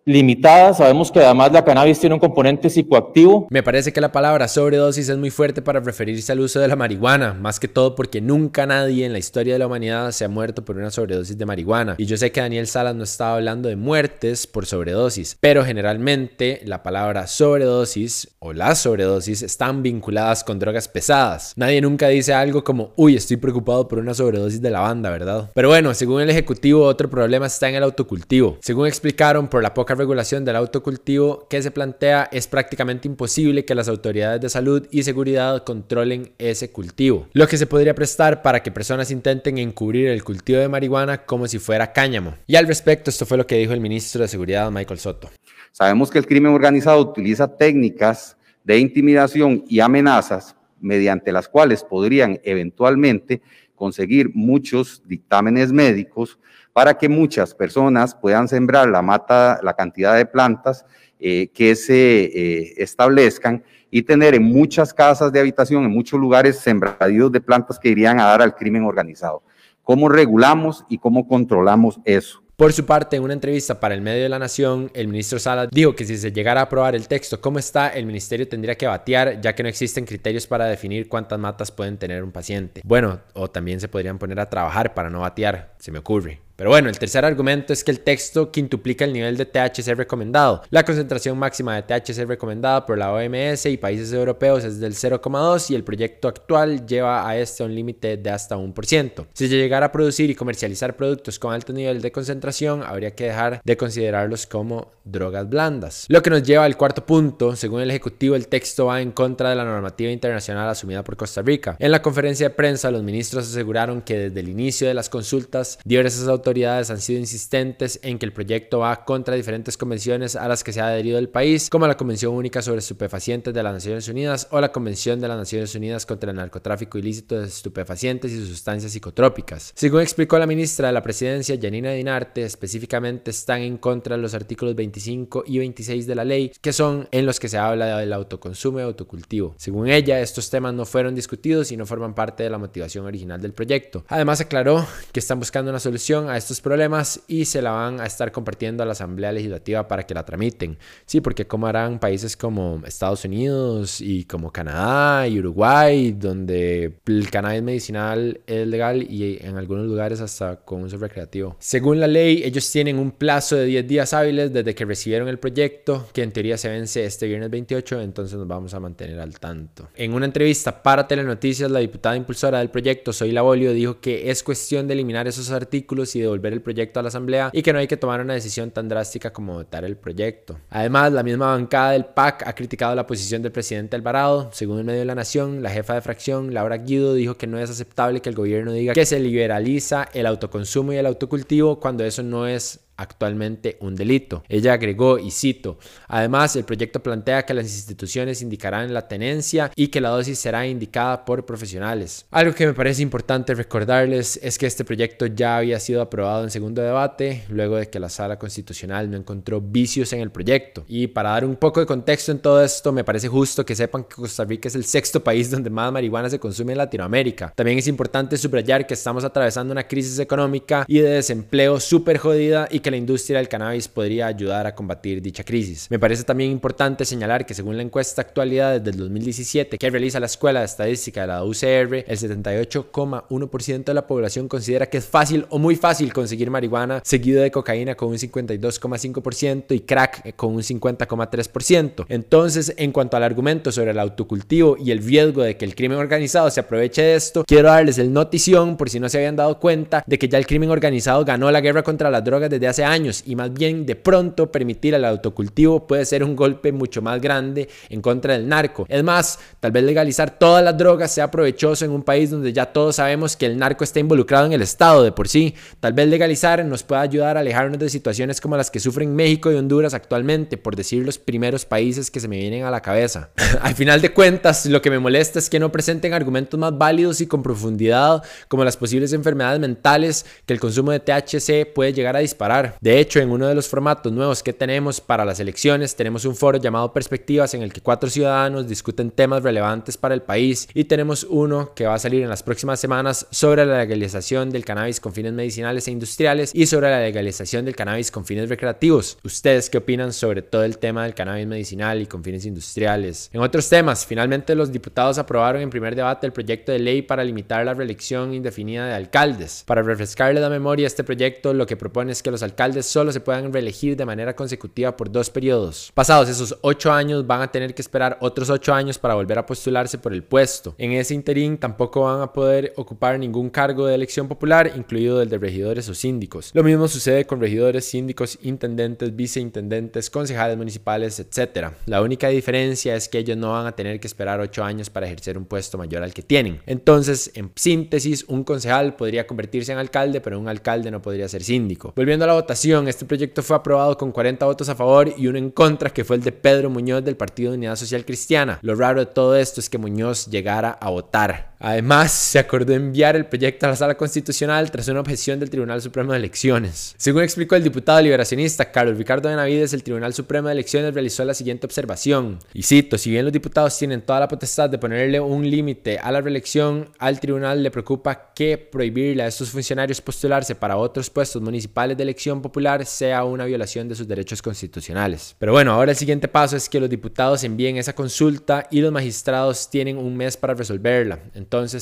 limitada. 0.08 0.72
Sabemos 0.72 1.12
que 1.12 1.20
además 1.20 1.52
la 1.52 1.64
cannabis 1.64 2.00
tiene 2.00 2.14
un 2.14 2.20
componente 2.20 2.70
psicoactivo. 2.70 3.46
Me 3.50 3.62
parece 3.62 3.92
que 3.92 4.00
la 4.00 4.10
palabra 4.10 4.48
sobredosis 4.48 5.08
es 5.08 5.18
muy 5.18 5.30
fuerte 5.30 5.60
para 5.60 5.80
referirse 5.80 6.32
al 6.32 6.40
uso 6.40 6.60
de 6.60 6.68
la 6.68 6.76
marihuana, 6.76 7.34
más 7.34 7.60
que 7.60 7.68
todo 7.68 7.94
porque 7.94 8.22
nunca 8.22 8.64
nadie 8.64 9.04
en 9.04 9.12
la 9.12 9.18
historia 9.18 9.52
de 9.52 9.58
la 9.58 9.66
humanidad 9.66 10.10
se 10.12 10.24
ha 10.24 10.28
muerto 10.28 10.64
por 10.64 10.78
una 10.78 10.90
sobredosis 10.90 11.36
de 11.36 11.44
marihuana. 11.44 11.96
Y 11.98 12.06
yo 12.06 12.16
sé 12.16 12.32
que 12.32 12.40
Daniel 12.40 12.66
Salas 12.66 12.94
no 12.94 13.04
estaba 13.04 13.34
hablando 13.34 13.68
de 13.68 13.76
muertes 13.76 14.46
por 14.46 14.64
sobredosis, 14.64 15.36
pero 15.40 15.62
generalmente 15.62 16.62
la 16.64 16.82
palabra 16.82 17.26
sobredosis 17.26 18.28
o 18.38 18.54
las 18.54 18.78
sobredosis 18.78 19.42
están 19.42 19.82
vinculadas 19.82 20.42
con 20.42 20.58
drogas 20.58 20.88
pesadas. 20.88 21.52
Nadie 21.56 21.82
nunca 21.82 22.08
dice 22.08 22.32
algo 22.32 22.64
como, 22.64 22.92
uy, 22.96 23.16
estoy 23.16 23.36
preocupado 23.36 23.86
por 23.86 23.98
una 23.98 24.14
sobredosis 24.14 24.62
de 24.62 24.70
lavanda, 24.70 25.10
¿verdad? 25.10 25.50
Pero 25.54 25.68
bueno, 25.68 25.92
según 25.92 26.22
el 26.22 26.30
Ejecutivo, 26.30 26.84
otro 26.84 27.10
problema 27.10 27.46
está 27.46 27.68
en 27.68 27.74
el 27.74 27.82
autocultivo. 27.82 28.56
Según 28.62 28.86
explicaron, 28.86 29.48
por 29.48 29.62
la 29.62 29.74
poca 29.74 29.97
regulación 29.98 30.44
del 30.44 30.56
autocultivo 30.56 31.46
que 31.50 31.60
se 31.60 31.70
plantea, 31.70 32.28
es 32.32 32.46
prácticamente 32.46 33.06
imposible 33.06 33.64
que 33.64 33.74
las 33.74 33.88
autoridades 33.88 34.40
de 34.40 34.48
salud 34.48 34.86
y 34.90 35.02
seguridad 35.02 35.64
controlen 35.64 36.32
ese 36.38 36.70
cultivo, 36.70 37.28
lo 37.34 37.46
que 37.46 37.58
se 37.58 37.66
podría 37.66 37.94
prestar 37.94 38.40
para 38.40 38.62
que 38.62 38.72
personas 38.72 39.10
intenten 39.10 39.58
encubrir 39.58 40.08
el 40.08 40.24
cultivo 40.24 40.58
de 40.60 40.68
marihuana 40.68 41.26
como 41.26 41.46
si 41.46 41.58
fuera 41.58 41.92
cáñamo. 41.92 42.34
Y 42.46 42.56
al 42.56 42.66
respecto, 42.66 43.10
esto 43.10 43.26
fue 43.26 43.36
lo 43.36 43.46
que 43.46 43.56
dijo 43.56 43.74
el 43.74 43.80
ministro 43.80 44.22
de 44.22 44.28
Seguridad, 44.28 44.70
Michael 44.70 45.00
Soto. 45.00 45.30
Sabemos 45.72 46.10
que 46.10 46.18
el 46.18 46.26
crimen 46.26 46.52
organizado 46.52 47.00
utiliza 47.00 47.56
técnicas 47.56 48.36
de 48.64 48.78
intimidación 48.78 49.64
y 49.68 49.80
amenazas 49.80 50.56
mediante 50.80 51.32
las 51.32 51.48
cuales 51.48 51.84
podrían 51.84 52.40
eventualmente 52.44 53.42
conseguir 53.74 54.30
muchos 54.34 55.02
dictámenes 55.06 55.72
médicos 55.72 56.38
para 56.78 56.96
que 56.96 57.08
muchas 57.08 57.56
personas 57.56 58.14
puedan 58.14 58.46
sembrar 58.46 58.88
la 58.88 59.02
mata, 59.02 59.58
la 59.64 59.74
cantidad 59.74 60.16
de 60.16 60.24
plantas 60.24 60.86
eh, 61.18 61.48
que 61.52 61.74
se 61.74 62.26
eh, 62.26 62.74
establezcan 62.76 63.64
y 63.90 64.02
tener 64.02 64.36
en 64.36 64.44
muchas 64.44 64.94
casas 64.94 65.32
de 65.32 65.40
habitación, 65.40 65.82
en 65.82 65.90
muchos 65.90 66.20
lugares, 66.20 66.60
sembradíos 66.60 67.32
de 67.32 67.40
plantas 67.40 67.80
que 67.80 67.88
irían 67.88 68.20
a 68.20 68.26
dar 68.26 68.42
al 68.42 68.54
crimen 68.54 68.84
organizado. 68.84 69.42
¿Cómo 69.82 70.08
regulamos 70.08 70.84
y 70.88 70.98
cómo 70.98 71.26
controlamos 71.26 71.98
eso? 72.04 72.44
Por 72.54 72.72
su 72.72 72.86
parte, 72.86 73.16
en 73.16 73.24
una 73.24 73.34
entrevista 73.34 73.80
para 73.80 73.96
el 73.96 74.00
medio 74.00 74.22
de 74.22 74.28
la 74.28 74.38
Nación, 74.38 74.92
el 74.94 75.08
ministro 75.08 75.40
Sala 75.40 75.66
dijo 75.66 75.96
que 75.96 76.04
si 76.04 76.16
se 76.16 76.30
llegara 76.30 76.60
a 76.60 76.64
aprobar 76.64 76.94
el 76.94 77.08
texto 77.08 77.40
como 77.40 77.58
está, 77.58 77.88
el 77.88 78.06
ministerio 78.06 78.46
tendría 78.46 78.76
que 78.76 78.86
batear, 78.86 79.40
ya 79.40 79.52
que 79.52 79.64
no 79.64 79.68
existen 79.68 80.04
criterios 80.04 80.46
para 80.46 80.66
definir 80.66 81.08
cuántas 81.08 81.40
matas 81.40 81.72
pueden 81.72 81.98
tener 81.98 82.22
un 82.22 82.30
paciente. 82.30 82.82
Bueno, 82.84 83.18
o 83.34 83.50
también 83.50 83.80
se 83.80 83.88
podrían 83.88 84.18
poner 84.18 84.38
a 84.38 84.48
trabajar 84.48 84.94
para 84.94 85.10
no 85.10 85.22
batear, 85.22 85.74
se 85.80 85.90
me 85.90 85.98
ocurre. 85.98 86.46
Pero 86.58 86.70
bueno, 86.70 86.88
el 86.88 86.98
tercer 86.98 87.24
argumento 87.24 87.72
es 87.72 87.84
que 87.84 87.92
el 87.92 88.00
texto 88.00 88.50
quintuplica 88.50 89.04
el 89.04 89.12
nivel 89.12 89.36
de 89.36 89.46
THC 89.46 89.94
recomendado. 89.94 90.62
La 90.70 90.84
concentración 90.84 91.38
máxima 91.38 91.80
de 91.80 91.82
THC 91.82 92.26
recomendada 92.26 92.84
por 92.84 92.98
la 92.98 93.12
OMS 93.12 93.66
y 93.66 93.76
países 93.76 94.12
europeos 94.12 94.64
es 94.64 94.80
del 94.80 94.94
0,2 94.94 95.70
y 95.70 95.76
el 95.76 95.84
proyecto 95.84 96.26
actual 96.26 96.84
lleva 96.84 97.28
a 97.28 97.38
este 97.38 97.62
un 97.62 97.72
límite 97.72 98.16
de 98.16 98.30
hasta 98.30 98.56
1%. 98.56 99.26
Si 99.34 99.46
se 99.46 99.56
llegara 99.56 99.86
a 99.86 99.92
producir 99.92 100.30
y 100.30 100.34
comercializar 100.34 100.96
productos 100.96 101.38
con 101.38 101.54
alto 101.54 101.72
nivel 101.72 102.02
de 102.02 102.10
concentración, 102.10 102.82
habría 102.82 103.12
que 103.12 103.26
dejar 103.26 103.60
de 103.64 103.76
considerarlos 103.76 104.48
como 104.48 104.90
drogas 105.04 105.48
blandas. 105.48 106.06
Lo 106.08 106.24
que 106.24 106.30
nos 106.30 106.42
lleva 106.42 106.64
al 106.64 106.76
cuarto 106.76 107.06
punto, 107.06 107.54
según 107.54 107.82
el 107.82 107.90
Ejecutivo, 107.90 108.34
el 108.34 108.48
texto 108.48 108.86
va 108.86 109.00
en 109.00 109.12
contra 109.12 109.50
de 109.50 109.54
la 109.54 109.64
normativa 109.64 110.10
internacional 110.10 110.68
asumida 110.68 111.04
por 111.04 111.16
Costa 111.16 111.40
Rica. 111.40 111.76
En 111.78 111.92
la 111.92 112.02
conferencia 112.02 112.48
de 112.48 112.54
prensa, 112.56 112.90
los 112.90 113.04
ministros 113.04 113.46
aseguraron 113.46 114.02
que 114.02 114.18
desde 114.18 114.40
el 114.40 114.48
inicio 114.48 114.88
de 114.88 114.94
las 114.94 115.08
consultas, 115.08 115.78
diversas 115.84 116.26
autoridades 116.26 116.47
autoridades 116.48 116.90
han 116.90 117.00
sido 117.00 117.20
insistentes 117.20 118.00
en 118.02 118.18
que 118.18 118.24
el 118.24 118.32
proyecto 118.32 118.78
va 118.78 119.04
contra 119.04 119.34
diferentes 119.34 119.76
convenciones 119.76 120.34
a 120.34 120.48
las 120.48 120.64
que 120.64 120.72
se 120.72 120.80
ha 120.80 120.86
adherido 120.86 121.18
el 121.18 121.28
país, 121.28 121.68
como 121.68 121.86
la 121.86 121.96
Convención 121.96 122.34
Única 122.34 122.62
sobre 122.62 122.78
Estupefacientes 122.78 123.52
de 123.52 123.62
las 123.62 123.74
Naciones 123.74 124.08
Unidas 124.08 124.48
o 124.50 124.58
la 124.60 124.72
Convención 124.72 125.20
de 125.20 125.28
las 125.28 125.36
Naciones 125.36 125.74
Unidas 125.74 126.06
contra 126.06 126.30
el 126.30 126.36
Narcotráfico 126.36 126.96
Ilícito 126.96 127.38
de 127.38 127.46
Estupefacientes 127.46 128.32
y 128.32 128.46
Sustancias 128.46 128.92
Psicotrópicas. 128.92 129.72
Según 129.76 130.00
explicó 130.00 130.38
la 130.38 130.46
ministra 130.46 130.88
de 130.88 130.94
la 130.94 131.02
Presidencia, 131.02 131.58
Janina 131.60 131.90
Dinarte, 131.90 132.44
específicamente 132.44 133.30
están 133.30 133.60
en 133.60 133.76
contra 133.76 134.16
de 134.16 134.22
los 134.22 134.32
artículos 134.32 134.74
25 134.74 135.44
y 135.46 135.58
26 135.58 136.06
de 136.06 136.14
la 136.14 136.24
ley, 136.24 136.52
que 136.62 136.72
son 136.72 137.08
en 137.10 137.26
los 137.26 137.38
que 137.38 137.48
se 137.48 137.58
habla 137.58 137.98
del 137.98 138.12
autoconsumo 138.14 138.80
y 138.80 138.82
autocultivo. 138.82 139.54
Según 139.58 139.88
ella, 139.88 140.20
estos 140.20 140.48
temas 140.48 140.72
no 140.72 140.86
fueron 140.86 141.14
discutidos 141.14 141.70
y 141.72 141.76
no 141.76 141.84
forman 141.84 142.14
parte 142.14 142.42
de 142.42 142.50
la 142.50 142.58
motivación 142.58 143.04
original 143.04 143.40
del 143.40 143.52
proyecto. 143.52 144.06
Además, 144.08 144.40
aclaró 144.40 144.86
que 145.12 145.20
están 145.20 145.38
buscando 145.38 145.70
una 145.70 145.80
solución 145.80 146.30
a 146.30 146.37
estos 146.38 146.60
problemas 146.60 147.20
y 147.28 147.44
se 147.44 147.60
la 147.60 147.72
van 147.72 148.00
a 148.00 148.06
estar 148.06 148.32
compartiendo 148.32 148.82
a 148.82 148.86
la 148.86 148.92
Asamblea 148.92 149.32
Legislativa 149.32 149.86
para 149.86 150.04
que 150.04 150.14
la 150.14 150.24
tramiten. 150.24 150.78
Sí, 151.06 151.20
porque 151.20 151.46
como 151.46 151.66
harán 151.66 151.98
países 151.98 152.36
como 152.36 152.80
Estados 152.86 153.24
Unidos 153.24 154.00
y 154.00 154.24
como 154.24 154.50
Canadá 154.50 155.26
y 155.28 155.38
Uruguay, 155.38 156.12
donde 156.12 156.98
el 157.06 157.30
cannabis 157.30 157.62
medicinal 157.62 158.40
es 158.46 158.66
legal 158.66 159.02
y 159.02 159.38
en 159.40 159.56
algunos 159.56 159.86
lugares 159.86 160.20
hasta 160.20 160.56
con 160.56 160.82
uso 160.82 160.96
recreativo. 160.96 161.56
Según 161.58 162.00
la 162.00 162.06
ley, 162.06 162.42
ellos 162.44 162.70
tienen 162.70 162.98
un 162.98 163.12
plazo 163.12 163.56
de 163.56 163.66
10 163.66 163.88
días 163.88 164.12
hábiles 164.14 164.52
desde 164.52 164.74
que 164.74 164.84
recibieron 164.84 165.28
el 165.28 165.38
proyecto, 165.38 166.08
que 166.12 166.22
en 166.22 166.32
teoría 166.32 166.56
se 166.56 166.68
vence 166.68 167.04
este 167.04 167.26
viernes 167.26 167.50
28, 167.50 168.00
entonces 168.00 168.38
nos 168.38 168.46
vamos 168.46 168.74
a 168.74 168.80
mantener 168.80 169.20
al 169.20 169.38
tanto. 169.38 169.88
En 169.94 170.14
una 170.14 170.26
entrevista 170.26 170.82
para 170.82 171.06
Telenoticias, 171.06 171.70
la 171.70 171.80
diputada 171.80 172.16
impulsora 172.16 172.58
del 172.58 172.70
proyecto, 172.70 173.12
Soy 173.12 173.32
Labolio, 173.32 173.72
dijo 173.72 174.00
que 174.00 174.30
es 174.30 174.42
cuestión 174.42 174.86
de 174.86 174.94
eliminar 174.94 175.26
esos 175.26 175.50
artículos 175.50 176.14
y 176.16 176.20
de 176.20 176.27
devolver 176.28 176.52
el 176.52 176.62
proyecto 176.62 177.00
a 177.00 177.02
la 177.02 177.08
Asamblea 177.08 177.50
y 177.52 177.62
que 177.62 177.72
no 177.72 177.78
hay 177.78 177.86
que 177.86 177.96
tomar 177.96 178.20
una 178.20 178.34
decisión 178.34 178.70
tan 178.70 178.88
drástica 178.88 179.32
como 179.32 179.54
votar 179.54 179.84
el 179.84 179.96
proyecto. 179.96 180.58
Además, 180.70 181.12
la 181.12 181.22
misma 181.22 181.52
bancada 181.52 181.92
del 181.92 182.06
PAC 182.06 182.46
ha 182.46 182.54
criticado 182.54 182.94
la 182.94 183.06
posición 183.06 183.42
del 183.42 183.52
presidente 183.52 183.96
Alvarado. 183.96 184.50
Según 184.52 184.78
el 184.78 184.84
medio 184.84 185.00
de 185.00 185.04
la 185.04 185.14
Nación, 185.14 185.62
la 185.62 185.70
jefa 185.70 185.94
de 185.94 186.00
fracción, 186.00 186.54
Laura 186.54 186.78
Guido, 186.78 187.14
dijo 187.14 187.36
que 187.36 187.46
no 187.46 187.58
es 187.58 187.70
aceptable 187.70 188.20
que 188.20 188.28
el 188.28 188.34
gobierno 188.34 188.72
diga 188.72 188.94
que 188.94 189.06
se 189.06 189.20
liberaliza 189.20 190.08
el 190.12 190.26
autoconsumo 190.26 190.92
y 190.92 190.96
el 190.96 191.06
autocultivo 191.06 191.80
cuando 191.80 192.04
eso 192.04 192.22
no 192.22 192.46
es 192.46 192.80
actualmente 192.98 193.78
un 193.80 193.96
delito. 193.96 194.42
Ella 194.48 194.74
agregó, 194.74 195.18
y 195.18 195.30
cito, 195.30 195.78
además 196.08 196.54
el 196.56 196.64
proyecto 196.64 197.02
plantea 197.02 197.46
que 197.46 197.54
las 197.54 197.64
instituciones 197.64 198.42
indicarán 198.42 198.92
la 198.92 199.08
tenencia 199.08 199.70
y 199.74 199.88
que 199.88 200.00
la 200.00 200.10
dosis 200.10 200.38
será 200.38 200.66
indicada 200.66 201.24
por 201.24 201.46
profesionales. 201.46 202.26
Algo 202.30 202.54
que 202.54 202.66
me 202.66 202.74
parece 202.74 203.02
importante 203.02 203.54
recordarles 203.54 204.38
es 204.42 204.58
que 204.58 204.66
este 204.66 204.84
proyecto 204.84 205.26
ya 205.26 205.56
había 205.56 205.80
sido 205.80 206.02
aprobado 206.02 206.44
en 206.44 206.50
segundo 206.50 206.82
debate, 206.82 207.44
luego 207.48 207.76
de 207.76 207.88
que 207.88 208.00
la 208.00 208.08
sala 208.08 208.38
constitucional 208.38 209.10
no 209.10 209.16
encontró 209.16 209.60
vicios 209.60 210.12
en 210.12 210.20
el 210.20 210.30
proyecto. 210.30 210.84
Y 210.88 211.06
para 211.06 211.30
dar 211.30 211.44
un 211.44 211.56
poco 211.56 211.80
de 211.80 211.86
contexto 211.86 212.32
en 212.32 212.40
todo 212.40 212.62
esto, 212.62 212.92
me 212.92 213.04
parece 213.04 213.28
justo 213.28 213.64
que 213.64 213.74
sepan 213.74 214.04
que 214.04 214.16
Costa 214.16 214.44
Rica 214.44 214.68
es 214.68 214.74
el 214.74 214.84
sexto 214.84 215.22
país 215.22 215.50
donde 215.50 215.70
más 215.70 215.92
marihuana 215.92 216.28
se 216.28 216.40
consume 216.40 216.72
en 216.72 216.78
Latinoamérica. 216.78 217.52
También 217.54 217.78
es 217.78 217.86
importante 217.86 218.36
subrayar 218.36 218.86
que 218.86 218.94
estamos 218.94 219.24
atravesando 219.24 219.72
una 219.72 219.86
crisis 219.86 220.18
económica 220.18 220.84
y 220.88 220.98
de 220.98 221.10
desempleo 221.10 221.78
súper 221.80 222.18
jodida 222.18 222.68
y 222.70 222.80
que 222.80 222.87
la 222.90 222.96
industria 222.96 223.38
del 223.38 223.48
cannabis 223.48 223.88
podría 223.88 224.26
ayudar 224.26 224.66
a 224.66 224.74
combatir 224.74 225.22
dicha 225.22 225.44
crisis. 225.44 225.86
Me 225.90 225.98
parece 225.98 226.24
también 226.24 226.50
importante 226.50 227.04
señalar 227.04 227.46
que 227.46 227.54
según 227.54 227.76
la 227.76 227.82
encuesta 227.82 228.22
actualidad 228.22 228.80
desde 228.80 228.90
el 228.90 228.98
2017 228.98 229.78
que 229.78 229.90
realiza 229.90 230.20
la 230.20 230.26
Escuela 230.26 230.60
de 230.60 230.66
Estadística 230.66 231.22
de 231.22 231.26
la 231.26 231.44
UCR, 231.44 232.04
el 232.06 232.18
78,1% 232.18 233.84
de 233.84 233.94
la 233.94 234.06
población 234.06 234.48
considera 234.48 234.86
que 234.86 234.98
es 234.98 235.06
fácil 235.06 235.46
o 235.50 235.58
muy 235.58 235.76
fácil 235.76 236.12
conseguir 236.12 236.50
marihuana, 236.50 237.00
seguido 237.04 237.42
de 237.42 237.50
cocaína 237.50 237.94
con 237.94 238.08
un 238.08 238.16
52,5% 238.16 239.74
y 239.74 239.80
crack 239.80 240.36
con 240.36 240.54
un 240.54 240.62
50,3%. 240.62 242.06
Entonces, 242.08 242.74
en 242.76 242.92
cuanto 242.92 243.16
al 243.16 243.22
argumento 243.22 243.72
sobre 243.72 243.92
el 243.92 243.98
autocultivo 243.98 244.76
y 244.78 244.90
el 244.90 245.04
riesgo 245.04 245.42
de 245.42 245.56
que 245.56 245.64
el 245.64 245.74
crimen 245.74 245.98
organizado 245.98 246.50
se 246.50 246.60
aproveche 246.60 247.02
de 247.02 247.14
esto, 247.14 247.44
quiero 247.46 247.68
darles 247.68 247.98
el 247.98 248.12
notición 248.12 248.76
por 248.76 248.90
si 248.90 249.00
no 249.00 249.08
se 249.08 249.18
habían 249.18 249.36
dado 249.36 249.58
cuenta 249.58 250.02
de 250.06 250.18
que 250.18 250.28
ya 250.28 250.38
el 250.38 250.46
crimen 250.46 250.70
organizado 250.70 251.24
ganó 251.24 251.50
la 251.50 251.60
guerra 251.60 251.82
contra 251.82 252.10
las 252.10 252.24
drogas 252.24 252.50
desde 252.50 252.68
hace 252.68 252.77
años 252.84 253.22
y 253.26 253.36
más 253.36 253.52
bien 253.52 253.86
de 253.86 253.96
pronto 253.96 254.50
permitir 254.50 254.94
el 254.94 255.04
autocultivo 255.04 255.86
puede 255.86 256.04
ser 256.04 256.24
un 256.24 256.36
golpe 256.36 256.72
mucho 256.72 257.02
más 257.02 257.20
grande 257.20 257.68
en 257.88 258.00
contra 258.00 258.34
del 258.34 258.48
narco. 258.48 258.86
Es 258.88 259.02
más, 259.02 259.38
tal 259.60 259.72
vez 259.72 259.84
legalizar 259.84 260.38
todas 260.38 260.64
las 260.64 260.76
drogas 260.76 261.10
sea 261.12 261.30
provechoso 261.30 261.84
en 261.84 261.90
un 261.90 262.02
país 262.02 262.30
donde 262.30 262.52
ya 262.52 262.66
todos 262.66 262.96
sabemos 262.96 263.36
que 263.36 263.46
el 263.46 263.56
narco 263.56 263.84
está 263.84 264.00
involucrado 264.00 264.46
en 264.46 264.52
el 264.52 264.62
Estado 264.62 265.02
de 265.02 265.12
por 265.12 265.28
sí. 265.28 265.54
Tal 265.80 265.92
vez 265.92 266.08
legalizar 266.08 266.64
nos 266.64 266.82
pueda 266.82 267.02
ayudar 267.02 267.36
a 267.36 267.40
alejarnos 267.40 267.78
de 267.78 267.88
situaciones 267.88 268.40
como 268.40 268.56
las 268.56 268.70
que 268.70 268.80
sufren 268.80 269.14
México 269.14 269.50
y 269.50 269.56
Honduras 269.56 269.94
actualmente, 269.94 270.56
por 270.56 270.76
decir 270.76 271.04
los 271.04 271.18
primeros 271.18 271.64
países 271.64 272.10
que 272.10 272.20
se 272.20 272.28
me 272.28 272.38
vienen 272.38 272.64
a 272.64 272.70
la 272.70 272.82
cabeza. 272.82 273.30
Al 273.62 273.74
final 273.74 274.00
de 274.00 274.12
cuentas, 274.12 274.66
lo 274.66 274.82
que 274.82 274.90
me 274.90 274.98
molesta 274.98 275.38
es 275.38 275.50
que 275.50 275.58
no 275.58 275.72
presenten 275.72 276.12
argumentos 276.12 276.58
más 276.58 276.76
válidos 276.76 277.20
y 277.20 277.26
con 277.26 277.42
profundidad 277.42 278.22
como 278.48 278.64
las 278.64 278.76
posibles 278.76 279.12
enfermedades 279.12 279.60
mentales 279.60 280.26
que 280.46 280.52
el 280.52 280.60
consumo 280.60 280.92
de 280.92 281.00
THC 281.00 281.72
puede 281.72 281.92
llegar 281.92 282.16
a 282.16 282.20
disparar. 282.20 282.67
De 282.80 282.98
hecho, 283.00 283.20
en 283.20 283.30
uno 283.30 283.46
de 283.46 283.54
los 283.54 283.68
formatos 283.68 284.12
nuevos 284.12 284.42
que 284.42 284.52
tenemos 284.52 285.00
para 285.00 285.24
las 285.24 285.40
elecciones, 285.40 285.96
tenemos 285.96 286.24
un 286.24 286.36
foro 286.36 286.58
llamado 286.58 286.92
Perspectivas 286.92 287.54
en 287.54 287.62
el 287.62 287.72
que 287.72 287.80
cuatro 287.80 288.10
ciudadanos 288.10 288.68
discuten 288.68 289.10
temas 289.10 289.42
relevantes 289.42 289.96
para 289.96 290.14
el 290.14 290.22
país 290.22 290.68
y 290.74 290.84
tenemos 290.84 291.24
uno 291.24 291.72
que 291.74 291.86
va 291.86 291.94
a 291.94 291.98
salir 291.98 292.22
en 292.22 292.28
las 292.28 292.42
próximas 292.42 292.80
semanas 292.80 293.26
sobre 293.30 293.64
la 293.64 293.78
legalización 293.78 294.50
del 294.50 294.64
cannabis 294.64 295.00
con 295.00 295.12
fines 295.12 295.32
medicinales 295.32 295.88
e 295.88 295.90
industriales 295.90 296.50
y 296.54 296.66
sobre 296.66 296.90
la 296.90 297.00
legalización 297.00 297.64
del 297.64 297.76
cannabis 297.76 298.10
con 298.10 298.24
fines 298.24 298.48
recreativos. 298.48 299.18
¿Ustedes 299.24 299.70
qué 299.70 299.78
opinan 299.78 300.12
sobre 300.12 300.42
todo 300.42 300.64
el 300.64 300.78
tema 300.78 301.04
del 301.04 301.14
cannabis 301.14 301.46
medicinal 301.46 302.00
y 302.02 302.06
con 302.06 302.22
fines 302.22 302.44
industriales? 302.46 303.30
En 303.32 303.40
otros 303.40 303.68
temas, 303.68 304.06
finalmente 304.06 304.54
los 304.54 304.72
diputados 304.72 305.18
aprobaron 305.18 305.62
en 305.62 305.70
primer 305.70 305.94
debate 305.94 306.26
el 306.26 306.32
proyecto 306.32 306.72
de 306.72 306.78
ley 306.78 307.02
para 307.02 307.24
limitar 307.24 307.64
la 307.64 307.74
reelección 307.74 308.34
indefinida 308.34 308.86
de 308.86 308.94
alcaldes. 308.94 309.64
Para 309.66 309.82
refrescarle 309.82 310.40
la 310.40 310.50
memoria, 310.50 310.86
este 310.86 311.04
proyecto 311.04 311.54
lo 311.54 311.66
que 311.66 311.76
propone 311.76 312.12
es 312.12 312.22
que 312.22 312.30
los 312.30 312.42
alcaldes 312.42 312.57
solo 312.82 313.12
se 313.12 313.20
puedan 313.20 313.52
reelegir 313.52 313.96
de 313.96 314.04
manera 314.04 314.34
consecutiva 314.34 314.96
por 314.96 315.10
dos 315.10 315.30
periodos. 315.30 315.92
Pasados 315.94 316.28
esos 316.28 316.56
ocho 316.62 316.92
años, 316.92 317.26
van 317.26 317.42
a 317.42 317.52
tener 317.52 317.74
que 317.74 317.82
esperar 317.82 318.18
otros 318.20 318.50
ocho 318.50 318.74
años 318.74 318.98
para 318.98 319.14
volver 319.14 319.38
a 319.38 319.46
postularse 319.46 319.98
por 319.98 320.12
el 320.12 320.24
puesto. 320.24 320.74
En 320.78 320.92
ese 320.92 321.14
interín 321.14 321.58
tampoco 321.58 322.02
van 322.02 322.20
a 322.20 322.32
poder 322.32 322.72
ocupar 322.76 323.18
ningún 323.18 323.50
cargo 323.50 323.86
de 323.86 323.94
elección 323.94 324.28
popular, 324.28 324.72
incluido 324.76 325.22
el 325.22 325.28
de 325.28 325.38
regidores 325.38 325.88
o 325.88 325.94
síndicos. 325.94 326.50
Lo 326.54 326.64
mismo 326.64 326.88
sucede 326.88 327.26
con 327.26 327.40
regidores, 327.40 327.84
síndicos, 327.84 328.38
intendentes, 328.42 329.14
viceintendentes, 329.14 330.10
concejales 330.10 330.56
municipales, 330.56 331.20
etc. 331.20 331.68
La 331.86 332.02
única 332.02 332.28
diferencia 332.28 332.96
es 332.96 333.08
que 333.08 333.18
ellos 333.18 333.36
no 333.36 333.52
van 333.52 333.66
a 333.66 333.72
tener 333.72 334.00
que 334.00 334.06
esperar 334.06 334.40
ocho 334.40 334.64
años 334.64 334.90
para 334.90 335.06
ejercer 335.06 335.38
un 335.38 335.44
puesto 335.44 335.78
mayor 335.78 336.02
al 336.02 336.12
que 336.12 336.22
tienen. 336.22 336.60
Entonces, 336.66 337.30
en 337.34 337.50
síntesis, 337.54 338.24
un 338.28 338.44
concejal 338.44 338.96
podría 338.96 339.26
convertirse 339.26 339.72
en 339.72 339.78
alcalde, 339.78 340.20
pero 340.20 340.38
un 340.38 340.48
alcalde 340.48 340.90
no 340.90 341.00
podría 341.00 341.28
ser 341.28 341.42
síndico. 341.42 341.92
Volviendo 341.94 342.24
a 342.24 342.28
la 342.28 342.34
votación, 342.40 342.88
este 342.88 343.04
proyecto 343.04 343.42
fue 343.42 343.56
aprobado 343.56 343.96
con 343.98 344.12
40 344.12 344.46
votos 344.46 344.68
a 344.68 344.74
favor 344.74 345.12
y 345.16 345.26
uno 345.26 345.38
en 345.38 345.50
contra, 345.50 345.90
que 345.90 346.04
fue 346.04 346.16
el 346.16 346.22
de 346.22 346.32
Pedro 346.32 346.70
Muñoz 346.70 347.04
del 347.04 347.16
Partido 347.16 347.50
de 347.50 347.58
Unidad 347.58 347.76
Social 347.76 348.04
Cristiana. 348.04 348.58
Lo 348.62 348.74
raro 348.74 349.00
de 349.00 349.06
todo 349.06 349.36
esto 349.36 349.60
es 349.60 349.68
que 349.68 349.78
Muñoz 349.78 350.26
llegara 350.26 350.70
a 350.70 350.90
votar. 350.90 351.47
Además, 351.60 352.12
se 352.12 352.38
acordó 352.38 352.72
enviar 352.72 353.16
el 353.16 353.26
proyecto 353.26 353.66
a 353.66 353.70
la 353.70 353.76
Sala 353.76 353.96
Constitucional 353.96 354.70
tras 354.70 354.88
una 354.88 355.00
objeción 355.00 355.40
del 355.40 355.50
Tribunal 355.50 355.82
Supremo 355.82 356.12
de 356.12 356.18
Elecciones. 356.18 356.94
Según 356.96 357.22
explicó 357.22 357.56
el 357.56 357.64
diputado 357.64 358.00
liberacionista 358.00 358.70
Carlos 358.70 358.96
Ricardo 358.96 359.28
Benavides, 359.28 359.72
el 359.72 359.82
Tribunal 359.82 360.14
Supremo 360.14 360.48
de 360.48 360.52
Elecciones 360.52 360.94
realizó 360.94 361.24
la 361.24 361.34
siguiente 361.34 361.66
observación. 361.66 362.38
Y 362.54 362.62
cito, 362.62 362.96
si 362.96 363.10
bien 363.10 363.24
los 363.24 363.32
diputados 363.32 363.76
tienen 363.76 364.02
toda 364.02 364.20
la 364.20 364.28
potestad 364.28 364.70
de 364.70 364.78
ponerle 364.78 365.18
un 365.20 365.48
límite 365.48 365.98
a 365.98 366.12
la 366.12 366.20
reelección, 366.20 366.90
al 366.98 367.18
tribunal 367.18 367.62
le 367.62 367.70
preocupa 367.70 368.32
que 368.34 368.56
prohibirle 368.58 369.24
a 369.24 369.26
estos 369.26 369.50
funcionarios 369.50 370.00
postularse 370.00 370.54
para 370.54 370.76
otros 370.76 371.10
puestos 371.10 371.42
municipales 371.42 371.96
de 371.96 372.04
elección 372.04 372.40
popular 372.40 372.86
sea 372.86 373.24
una 373.24 373.44
violación 373.44 373.88
de 373.88 373.94
sus 373.94 374.06
derechos 374.06 374.40
constitucionales. 374.42 375.34
Pero 375.38 375.52
bueno, 375.52 375.72
ahora 375.72 375.90
el 375.90 375.96
siguiente 375.96 376.28
paso 376.28 376.56
es 376.56 376.68
que 376.68 376.80
los 376.80 376.88
diputados 376.88 377.42
envíen 377.44 377.76
esa 377.76 377.94
consulta 377.94 378.66
y 378.70 378.80
los 378.80 378.92
magistrados 378.92 379.68
tienen 379.70 379.98
un 379.98 380.16
mes 380.16 380.36
para 380.36 380.54
resolverla. 380.54 381.18